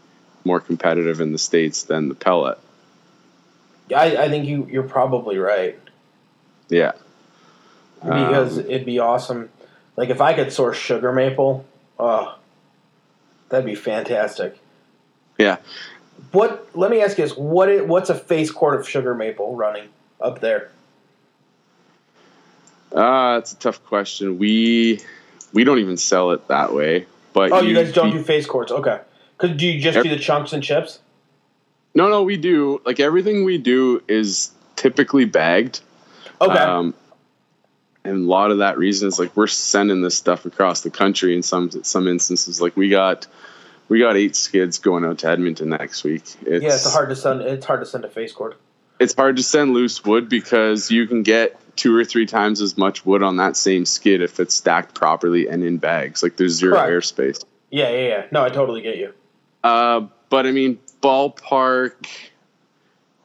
[0.44, 2.60] more competitive in the states than the pellet.
[3.94, 5.78] I, I think you you're probably right
[6.70, 6.94] Yeah.
[8.02, 9.50] because Um, it'd be awesome.
[9.98, 11.66] Like if I could source sugar maple,
[12.00, 12.38] oh,
[13.50, 14.58] that'd be fantastic.
[15.38, 15.58] Yeah.
[16.32, 16.68] What?
[16.74, 17.70] Let me ask you this: what?
[17.70, 20.72] i- What's a face cord of sugar maple running up there?
[22.92, 24.38] Uh, that's a tough question.
[24.38, 25.00] We
[25.54, 27.06] we don't even sell it that way.
[27.34, 29.02] But Oh, you, guys don't you- do face cords, okay?
[29.38, 31.00] Because do you just do the chunks and chips?
[31.96, 32.82] No, no, we do.
[32.86, 35.80] Like everything we do is typically bagged.
[36.42, 36.54] Okay.
[36.54, 36.94] Um,
[38.04, 41.36] and a lot of that reason is like we're sending this stuff across the country
[41.36, 42.62] in some some instances.
[42.62, 43.28] Like we got
[43.88, 46.24] we got eight skids going out to Edmonton next week.
[46.42, 47.42] It's, yeah, it's hard to send.
[47.42, 48.56] It's hard to send a face cord.
[49.00, 52.78] it's hard to send loose wood because you can get two or three times as
[52.78, 56.24] much wood on that same skid if it's stacked properly and in bags.
[56.24, 56.92] Like there's zero Correct.
[56.92, 57.44] airspace.
[57.70, 58.26] Yeah, yeah, yeah.
[58.32, 59.14] No, I totally get you.
[59.64, 62.08] Uh, but I mean, ballpark,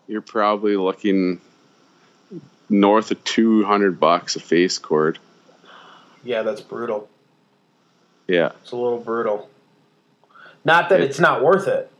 [0.07, 1.41] you're probably looking
[2.69, 5.19] north of 200 bucks a face cord.
[6.23, 7.09] Yeah, that's brutal.
[8.29, 8.53] Yeah.
[8.63, 9.49] It's a little brutal.
[10.65, 11.91] Not that it's not worth it,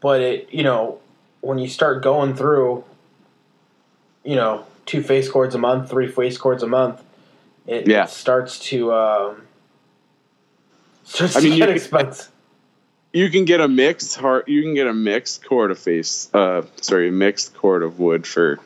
[0.00, 1.00] but it you know
[1.40, 2.84] when you start going through,
[4.24, 7.02] you know, two face cords a month, three face cords a month,
[7.66, 8.04] it, Yeah.
[8.04, 9.42] it starts to um,
[11.04, 12.28] starts I mean, to get expensive.
[13.14, 14.48] You can get a mixed heart.
[14.48, 16.28] You can get a mixed cord of face.
[16.34, 18.58] Uh, sorry, a mixed cord of wood for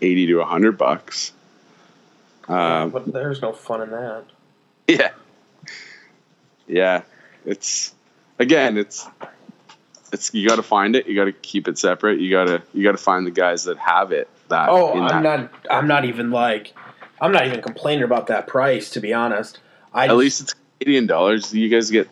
[0.00, 1.32] eighty to hundred bucks.
[2.48, 4.24] Um, but there's no fun in that.
[4.88, 5.10] yeah,
[6.66, 7.02] yeah.
[7.44, 7.94] It's
[8.38, 9.06] again, it's
[10.14, 11.06] it's you got to find it.
[11.06, 12.20] You got to keep it separate.
[12.20, 14.28] You got to you got to find the guys that have it.
[14.48, 15.50] That Oh, I'm that- not.
[15.70, 16.72] I'm not even like.
[17.20, 18.88] I'm not even complaining about that price.
[18.90, 19.58] To be honest,
[19.92, 21.52] I At just- least it's Canadian dollars.
[21.52, 22.08] You guys get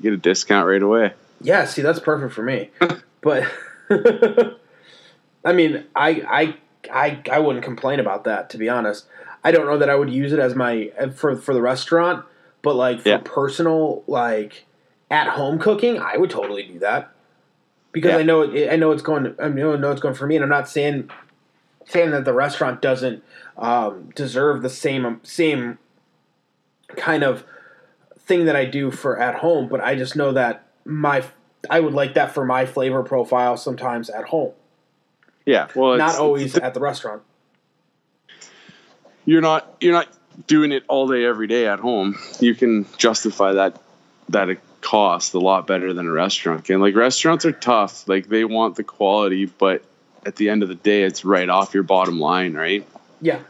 [0.00, 1.12] get a discount right away.
[1.40, 2.70] Yeah, see, that's perfect for me.
[3.20, 3.44] but
[3.90, 6.56] I mean, I, I,
[6.92, 8.50] I, I wouldn't complain about that.
[8.50, 9.06] To be honest,
[9.44, 12.24] I don't know that I would use it as my for for the restaurant,
[12.62, 13.20] but like for Yeah.
[13.24, 14.64] personal like
[15.10, 17.12] at home cooking, I would totally do that
[17.92, 18.18] because Yeah.
[18.18, 19.34] I know it, I know it's going.
[19.38, 21.10] I know it's going for me, and I'm not saying
[21.86, 23.22] saying that the restaurant doesn't
[23.56, 25.78] um, deserve the same same
[26.96, 27.44] kind of
[28.26, 31.24] thing that I do for at home, but I just know that my
[31.70, 34.52] I would like that for my flavor profile sometimes at home,
[35.44, 37.22] Yeah, well, it's, not always at the restaurant.
[39.24, 40.08] you're not you're not
[40.46, 42.18] doing it all day every day at home.
[42.40, 43.80] You can justify that
[44.28, 46.80] that it cost a lot better than a restaurant can.
[46.80, 48.08] Like restaurants are tough.
[48.08, 49.84] Like they want the quality, but
[50.24, 52.86] at the end of the day, it's right off your bottom line, right?
[53.20, 53.40] Yeah.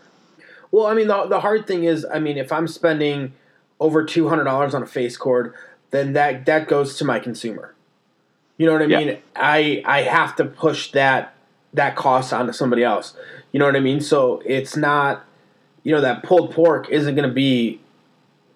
[0.71, 3.33] Well, I mean, the, the hard thing is, I mean, if I'm spending
[3.81, 5.55] over two hundred dollars on a face cord,
[5.91, 7.75] then that that goes to my consumer.
[8.59, 8.99] You know what I Yeah.
[8.99, 9.19] mean?
[9.35, 11.35] I I have to push that
[11.75, 13.15] that cost onto somebody else.
[13.53, 14.01] You know what I mean?
[14.01, 15.25] So it's not,
[15.83, 17.81] you know, that pulled pork isn't going to be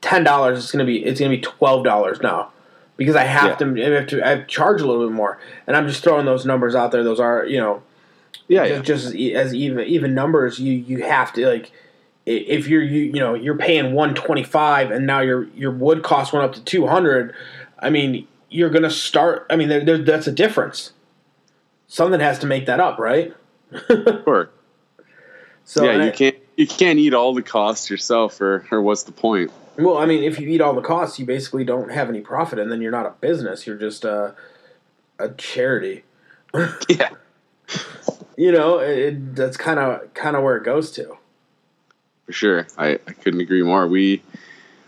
[0.01, 0.59] ten dollars.
[0.59, 2.51] It's going to be it's going to be twelve dollars now
[2.97, 3.66] because I have Yeah.
[3.66, 5.39] to I have to I have to charge a little bit more.
[5.66, 7.05] And I'm just throwing those numbers out there.
[7.05, 7.83] Those are you know
[8.49, 8.81] Yeah, ju- yeah.
[8.81, 11.73] just as, as even even numbers you you have to like
[12.27, 16.45] if you're you, you know you're paying 125 and now your your wood cost went
[16.45, 17.35] up to 200
[17.79, 20.93] i mean you're gonna start i mean there, there, that's a difference.
[21.89, 23.35] Something has to make that up right?
[24.25, 24.51] Sure.
[25.64, 29.05] so yeah, you I- can't you can't eat all the costs yourself, or or what's
[29.05, 29.51] the point?
[29.79, 32.59] well i mean if you eat all the costs you basically don't have any profit
[32.59, 34.35] and then you're not a business you're just a,
[35.18, 36.05] a charity.
[36.89, 37.11] Yeah,
[38.37, 41.16] you know it, it- that's kind of kind of where it goes to
[42.31, 42.66] for sure.
[42.78, 43.89] I, I couldn't agree more.
[43.89, 44.22] We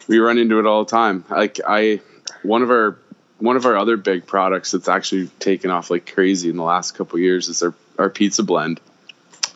[0.07, 1.24] we run into it all the time.
[1.28, 2.01] Like I
[2.45, 2.99] one of our
[3.38, 6.93] one of our other big products that's actually taken off like crazy in the last
[6.93, 8.80] couple of years is our, our pizza blend.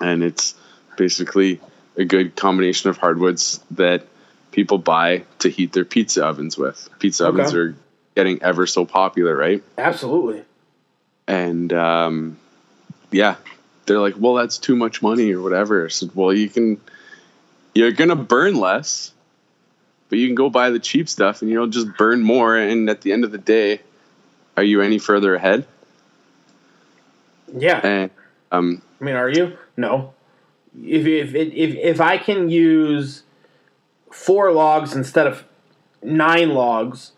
[0.01, 0.57] And it's
[0.97, 1.61] basically
[1.97, 4.05] a good combination of hardwoods that
[4.51, 6.89] people buy to heat their pizza ovens with.
[6.99, 7.41] Pizza Okay.
[7.41, 7.77] ovens are
[8.17, 9.63] getting ever so popular, right?
[9.79, 10.43] absolutely
[11.29, 12.37] and um,
[13.13, 13.37] yeah,
[13.87, 15.85] they're like, well, that's too much money or whatever.
[15.85, 16.81] I said, well, you can,
[17.77, 19.13] you're gonna burn less,
[20.09, 22.57] but you can go buy the cheap stuff and you'll just burn more.
[22.57, 23.81] And at the end of the day,
[24.57, 25.67] are you any further ahead?
[27.57, 28.11] yeah And
[28.51, 29.57] um, I mean, are you?
[29.77, 30.15] No.
[30.83, 33.23] If if if if I can use
[34.11, 35.45] four logs instead of
[36.03, 37.13] nine logs,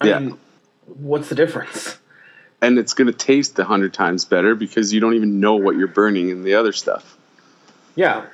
[0.00, 0.18] I Yeah.
[0.20, 0.38] mean,
[0.86, 1.96] what's the difference?
[2.62, 5.88] and it's gonna taste a hundred times better because you don't even know what you're
[5.88, 7.16] burning in the other stuff.
[7.96, 8.26] Yeah,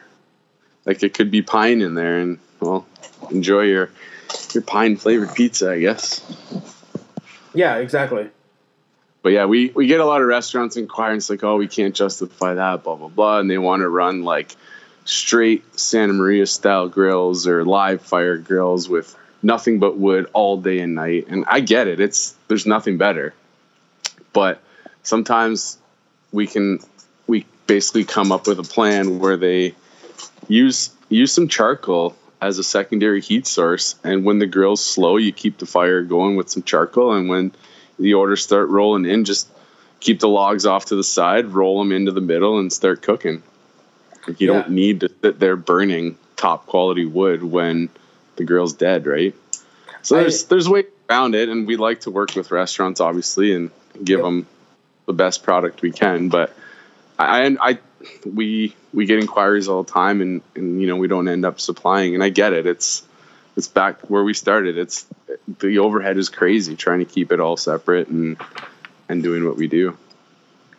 [0.87, 2.87] Like it could be pine in there, and well,
[3.31, 3.91] enjoy your
[4.55, 6.23] your pine flavored pizza, I guess.
[7.55, 8.29] yeah, exactly.
[9.23, 11.19] but yeah, we, we get a lot of restaurants inquiring.
[11.19, 14.23] It's like, oh, we can't justify that, blah blah blah, and they want to run
[14.23, 14.55] like
[15.05, 20.81] straight Santa Maria style grills or live fire grills with nothing but wood all day
[20.81, 21.27] and night.
[21.29, 23.35] And I get it; it's there's nothing better,
[24.33, 24.63] but
[25.03, 25.79] sometimes
[26.31, 26.79] we can
[27.27, 29.75] we basically come up with a plan where they
[30.49, 35.33] use use some charcoal as a secondary heat source and when the grill's slow you
[35.33, 37.51] keep the fire going with some charcoal and when
[37.99, 39.49] the orders start rolling in just
[40.01, 43.43] keep the logs off to the side roll them into the middle and start cooking
[44.29, 44.61] like you Yeah.
[44.63, 47.89] don't need to sit there burning top quality wood when
[48.37, 49.35] the grill's dead right
[50.03, 53.55] so I- there's there's ways around it and we like to work with restaurants obviously
[53.55, 53.71] and
[54.05, 54.25] give Yep.
[54.25, 54.47] them
[55.07, 56.55] the best product we can but
[57.19, 57.79] I, I, I
[58.25, 61.61] we we get inquiries all the time and, and you know we don't end up
[61.61, 63.03] supplying and I get it it's
[63.57, 65.07] it's back where we started it's
[65.59, 68.37] the overhead is crazy trying to keep it all separate and
[69.09, 69.97] and doing what we do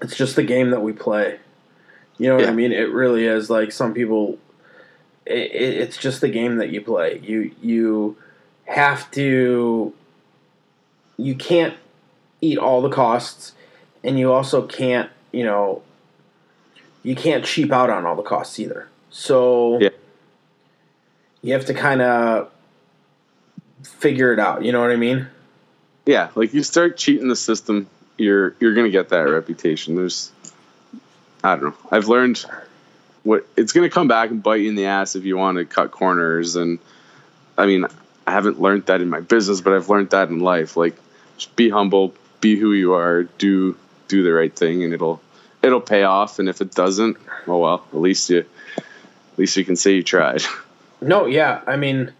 [0.01, 1.39] It's just the game that we play.
[2.17, 2.71] You know what I mean?
[2.71, 4.37] It really is like some people
[5.25, 7.19] it, it's just the game that you play.
[7.23, 8.17] You you
[8.65, 9.93] have to.
[11.17, 11.73] You can't
[12.41, 13.53] eat all the costs,
[14.03, 15.81] and you also can't you know.
[17.03, 18.87] You can't cheap out on all the costs either.
[19.09, 19.89] So Yeah.
[21.41, 22.49] you have to kind of
[23.83, 24.63] figure it out.
[24.63, 25.27] You know what I mean?
[26.05, 27.87] Yeah, like you start cheating the system,
[28.17, 29.95] you're you're gonna get that reputation.
[29.95, 30.31] There's,
[31.43, 31.75] I don't know.
[31.91, 32.43] I've learned
[33.23, 35.65] what it's gonna come back and bite you in the ass if you want to
[35.65, 36.55] cut corners.
[36.55, 36.79] And
[37.57, 37.85] I mean,
[38.25, 40.75] I haven't learned that in my business, but I've learned that in life.
[40.77, 40.95] Like,
[41.37, 43.77] just be humble, be who you are, do
[44.07, 45.21] do the right thing, and it'll
[45.67, 46.39] it'll pay off.
[46.39, 47.85] And if it doesn't, oh well.
[47.93, 50.41] At least you at least you can say you tried.
[50.99, 51.61] No, yeah.
[51.67, 52.11] I mean,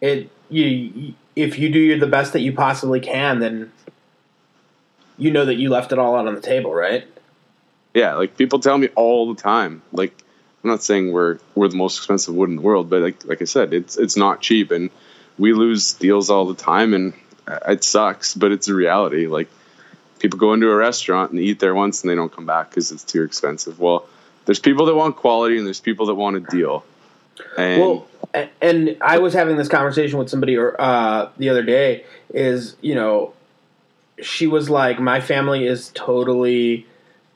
[0.00, 0.30] it.
[0.48, 3.70] You if you do your the best that you possibly can, then
[5.18, 7.06] you know that you left it all out on the table, right?
[7.92, 9.82] Yeah, like people tell me all the time.
[9.92, 10.14] Like
[10.64, 13.42] I'm not saying we're we're the most expensive wood in the world, but like like
[13.42, 14.90] I said, it's it's not cheap, and
[15.38, 17.12] we lose deals all the time, and
[17.68, 19.26] it sucks, but it's a reality.
[19.26, 19.48] Like
[20.18, 22.90] people go into a restaurant and eat there once and they don't come back because
[22.92, 23.78] it's too expensive.
[23.78, 24.06] Well,
[24.44, 26.84] there's people that want quality and there's people that want a deal.
[27.56, 28.06] And Well,
[28.60, 32.04] and I was having this conversation with somebody uh, the other day.
[32.30, 33.34] Is you know,
[34.22, 36.86] she was like, my family is totally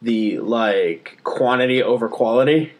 [0.02, 2.72] the like quantity over quality.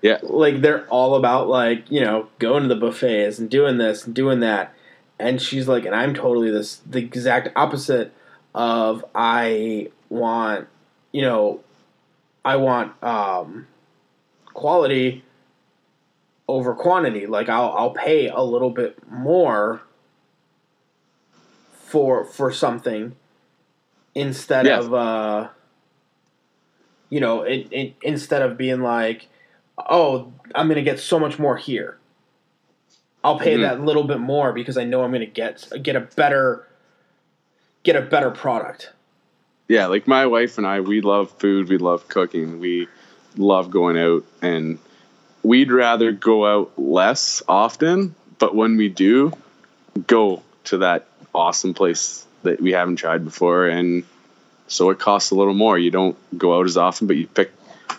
[0.00, 4.06] yeah, like they're all about like you know going to the buffets and doing this
[4.06, 4.74] and doing that
[5.18, 8.12] and she's like and i'm totally this the exact opposite
[8.54, 10.68] of i want
[11.12, 11.60] you know
[12.44, 13.66] i want um
[14.52, 15.24] quality
[16.48, 19.80] over quantity like i'll i'll pay a little bit more
[21.72, 23.14] for for something
[24.14, 24.84] instead Yes.
[24.84, 25.48] of uh
[27.08, 29.28] you know it, it instead of being like
[29.88, 31.96] oh, I'm going to get so much more here.
[33.24, 33.62] I'll pay Mhm.
[33.62, 36.68] that little bit more because I know I'm going to get get a better
[37.82, 38.90] get a better product.
[39.68, 42.88] yeah, like my wife and I, we love food, we love cooking, we
[43.36, 44.78] love going out, and
[45.42, 49.32] we'd rather go out less often, but when we do,
[50.06, 54.04] go to that awesome place that we haven't tried before, and
[54.66, 55.78] so it costs a little more.
[55.78, 57.52] You don't go out as often, but you pick,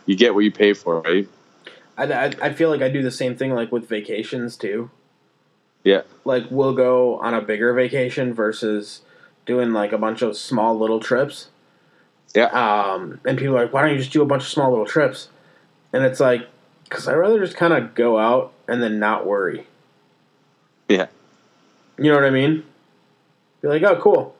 [0.05, 1.27] you get what you pay for, right?
[1.97, 4.89] I, I, I feel like I do the same thing like with vacations too.
[5.83, 9.01] Yeah, Like we'll go on a bigger vacation versus
[9.45, 11.49] doing like a bunch of small little trips.
[12.35, 14.69] yeah, Um, and people are like, why don't you just do a bunch of small
[14.69, 15.29] little trips?
[15.91, 16.47] And it's like,
[16.85, 19.67] because I'd rather just kind of go out and then not worry.
[20.89, 21.07] yeah,
[21.97, 22.63] You know what I mean?
[23.61, 24.35] Be like, oh, cool.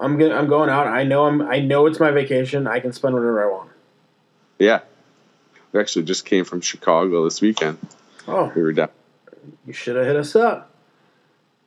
[0.00, 0.86] I'm gonna, I'm going out.
[0.88, 1.40] I know I'm.
[1.42, 2.66] I know it's my vacation.
[2.66, 3.70] I can spend whatever I want.
[4.58, 4.80] yeah.
[5.72, 7.78] We actually just came from Chicago this weekend.
[8.28, 8.90] Oh, We were down.
[9.66, 10.70] you should have hit us up.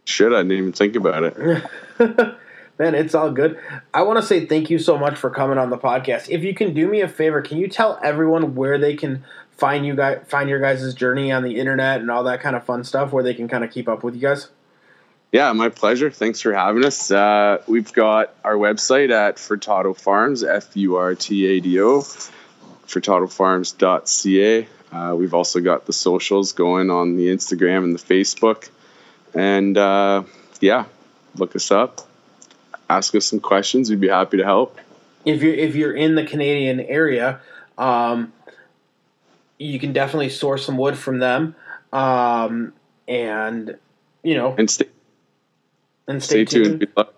[0.06, 1.64] Should I didn't even think about it.
[2.80, 3.60] Man, it's all good.
[3.94, 6.30] I want to say thank you so much for coming on the podcast.
[6.30, 9.86] If you can do me a favor, can you tell everyone where they can find
[9.86, 12.84] you guys, find your guys' journey on the internet and all that kind of fun
[12.84, 14.50] stuff, where they can kind of keep up with you guys?
[15.32, 16.10] Yeah, my pleasure.
[16.10, 17.12] Thanks for having us.
[17.12, 22.02] Uh, we've got our website at Furtado Farms, F U R T A D O,
[22.88, 24.68] furtadofarms.ca.
[24.90, 28.70] Uh, we've also got the socials going on the Instagram and the Facebook.
[29.34, 30.24] And uh,
[30.62, 30.86] yeah,
[31.36, 32.08] look us up,
[32.90, 33.90] ask us some questions.
[33.90, 34.80] We'd be happy to help.
[35.26, 37.40] if you're if you're in the Canadian area,
[37.78, 38.34] um,
[39.58, 41.56] you can definitely source some wood from them,
[41.92, 42.74] um,
[43.08, 43.78] and
[44.24, 44.88] you know, And stay,
[46.08, 46.80] and stay stay, tuned.
[46.80, 47.10] We'd love,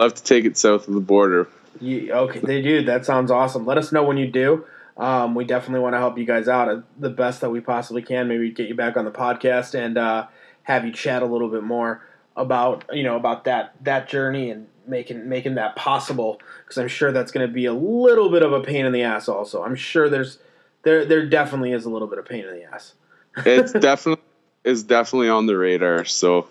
[0.00, 1.48] love to take it south of the border.
[1.80, 2.84] You, okay, they do.
[2.84, 3.66] That sounds awesome.
[3.66, 4.64] Let us know when you do.
[4.96, 8.00] Um, we definitely want to help you guys out uh, the best that we possibly
[8.00, 8.28] can.
[8.28, 10.26] Maybe get you back on the podcast and uh,
[10.62, 12.02] have you chat a little bit more
[12.34, 16.40] about you know about that that journey and making making that possible.
[16.64, 19.02] Because I'm sure that's going to be a little bit of a pain in the
[19.02, 19.28] ass.
[19.28, 20.38] Also, I'm sure there's
[20.82, 22.94] there there definitely is a little bit of pain in the ass.
[23.44, 24.24] it's definitely
[24.64, 26.04] is definitely on the radar.
[26.04, 26.48] So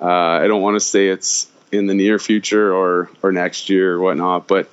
[0.00, 3.94] uh, I don't want to say it's in the near future or or next year
[3.94, 4.68] or whatnot, but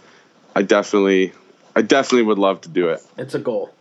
[0.56, 1.34] I definitely
[1.76, 3.02] I definitely would love to do it.
[3.18, 3.74] It's a goal.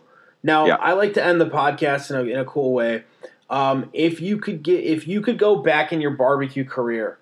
[0.43, 0.75] Now, Yeah.
[0.75, 3.03] I like to end the podcast in a, in a cool way.
[3.49, 7.17] Um, if you could get, if you could go back in your barbecue career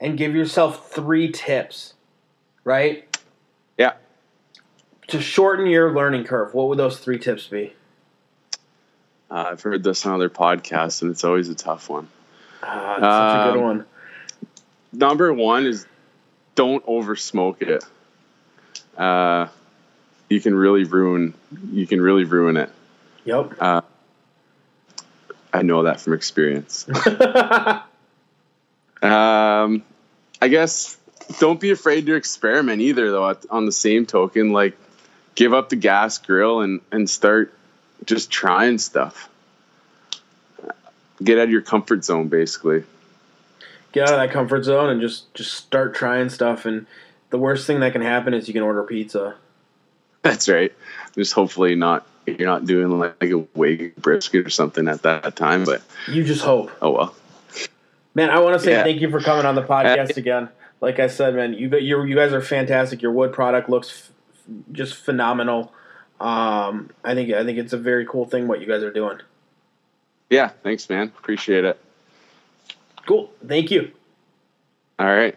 [0.00, 1.94] and give yourself three tips,
[2.64, 3.06] right,
[3.78, 3.92] Yeah.
[5.08, 7.74] to shorten your learning curve, what would those three tips be?
[9.30, 12.08] Uh, I've heard this on other podcasts, and it's always a tough one.
[12.62, 13.84] Ah, it's such a good Um, one.
[14.92, 15.86] Number one is
[16.56, 17.84] don't over smoke it.
[18.98, 19.46] Uh,
[20.28, 21.32] you can really ruin
[21.72, 22.70] you can really ruin it.
[23.24, 23.54] Yep.
[23.60, 23.80] Uh,
[25.52, 26.86] I know that from experience.
[29.64, 29.82] um,
[30.40, 30.96] I guess
[31.38, 33.36] don't be afraid to experiment either, though.
[33.50, 34.76] On the same token, like
[35.34, 37.54] give up the gas grill and and start
[38.04, 39.28] just trying stuff.
[41.22, 42.84] Get out of your comfort zone, basically.
[43.92, 46.64] Get out of that comfort zone and just just start trying stuff.
[46.64, 46.86] And
[47.30, 49.36] the worst thing that can happen is you can order pizza.
[50.22, 50.72] That's right.
[51.14, 55.36] Just hopefully not you're not doing like, like a wig brisket or something at that
[55.36, 56.70] time, but you just hope.
[56.80, 57.14] Oh well.
[58.14, 58.82] Man, I want to say yeah.
[58.82, 60.48] thank you for coming on the podcast again.
[60.80, 63.02] Like I said, man, you you you guys are fantastic.
[63.02, 64.10] Your wood product looks
[64.48, 65.72] f- just phenomenal.
[66.20, 69.18] Um, I think I think it's a very cool thing what you guys are doing.
[70.28, 71.12] Yeah, thanks, man.
[71.18, 71.78] Appreciate it.
[73.06, 73.30] Cool.
[73.46, 73.92] Thank you.
[74.98, 75.36] All right.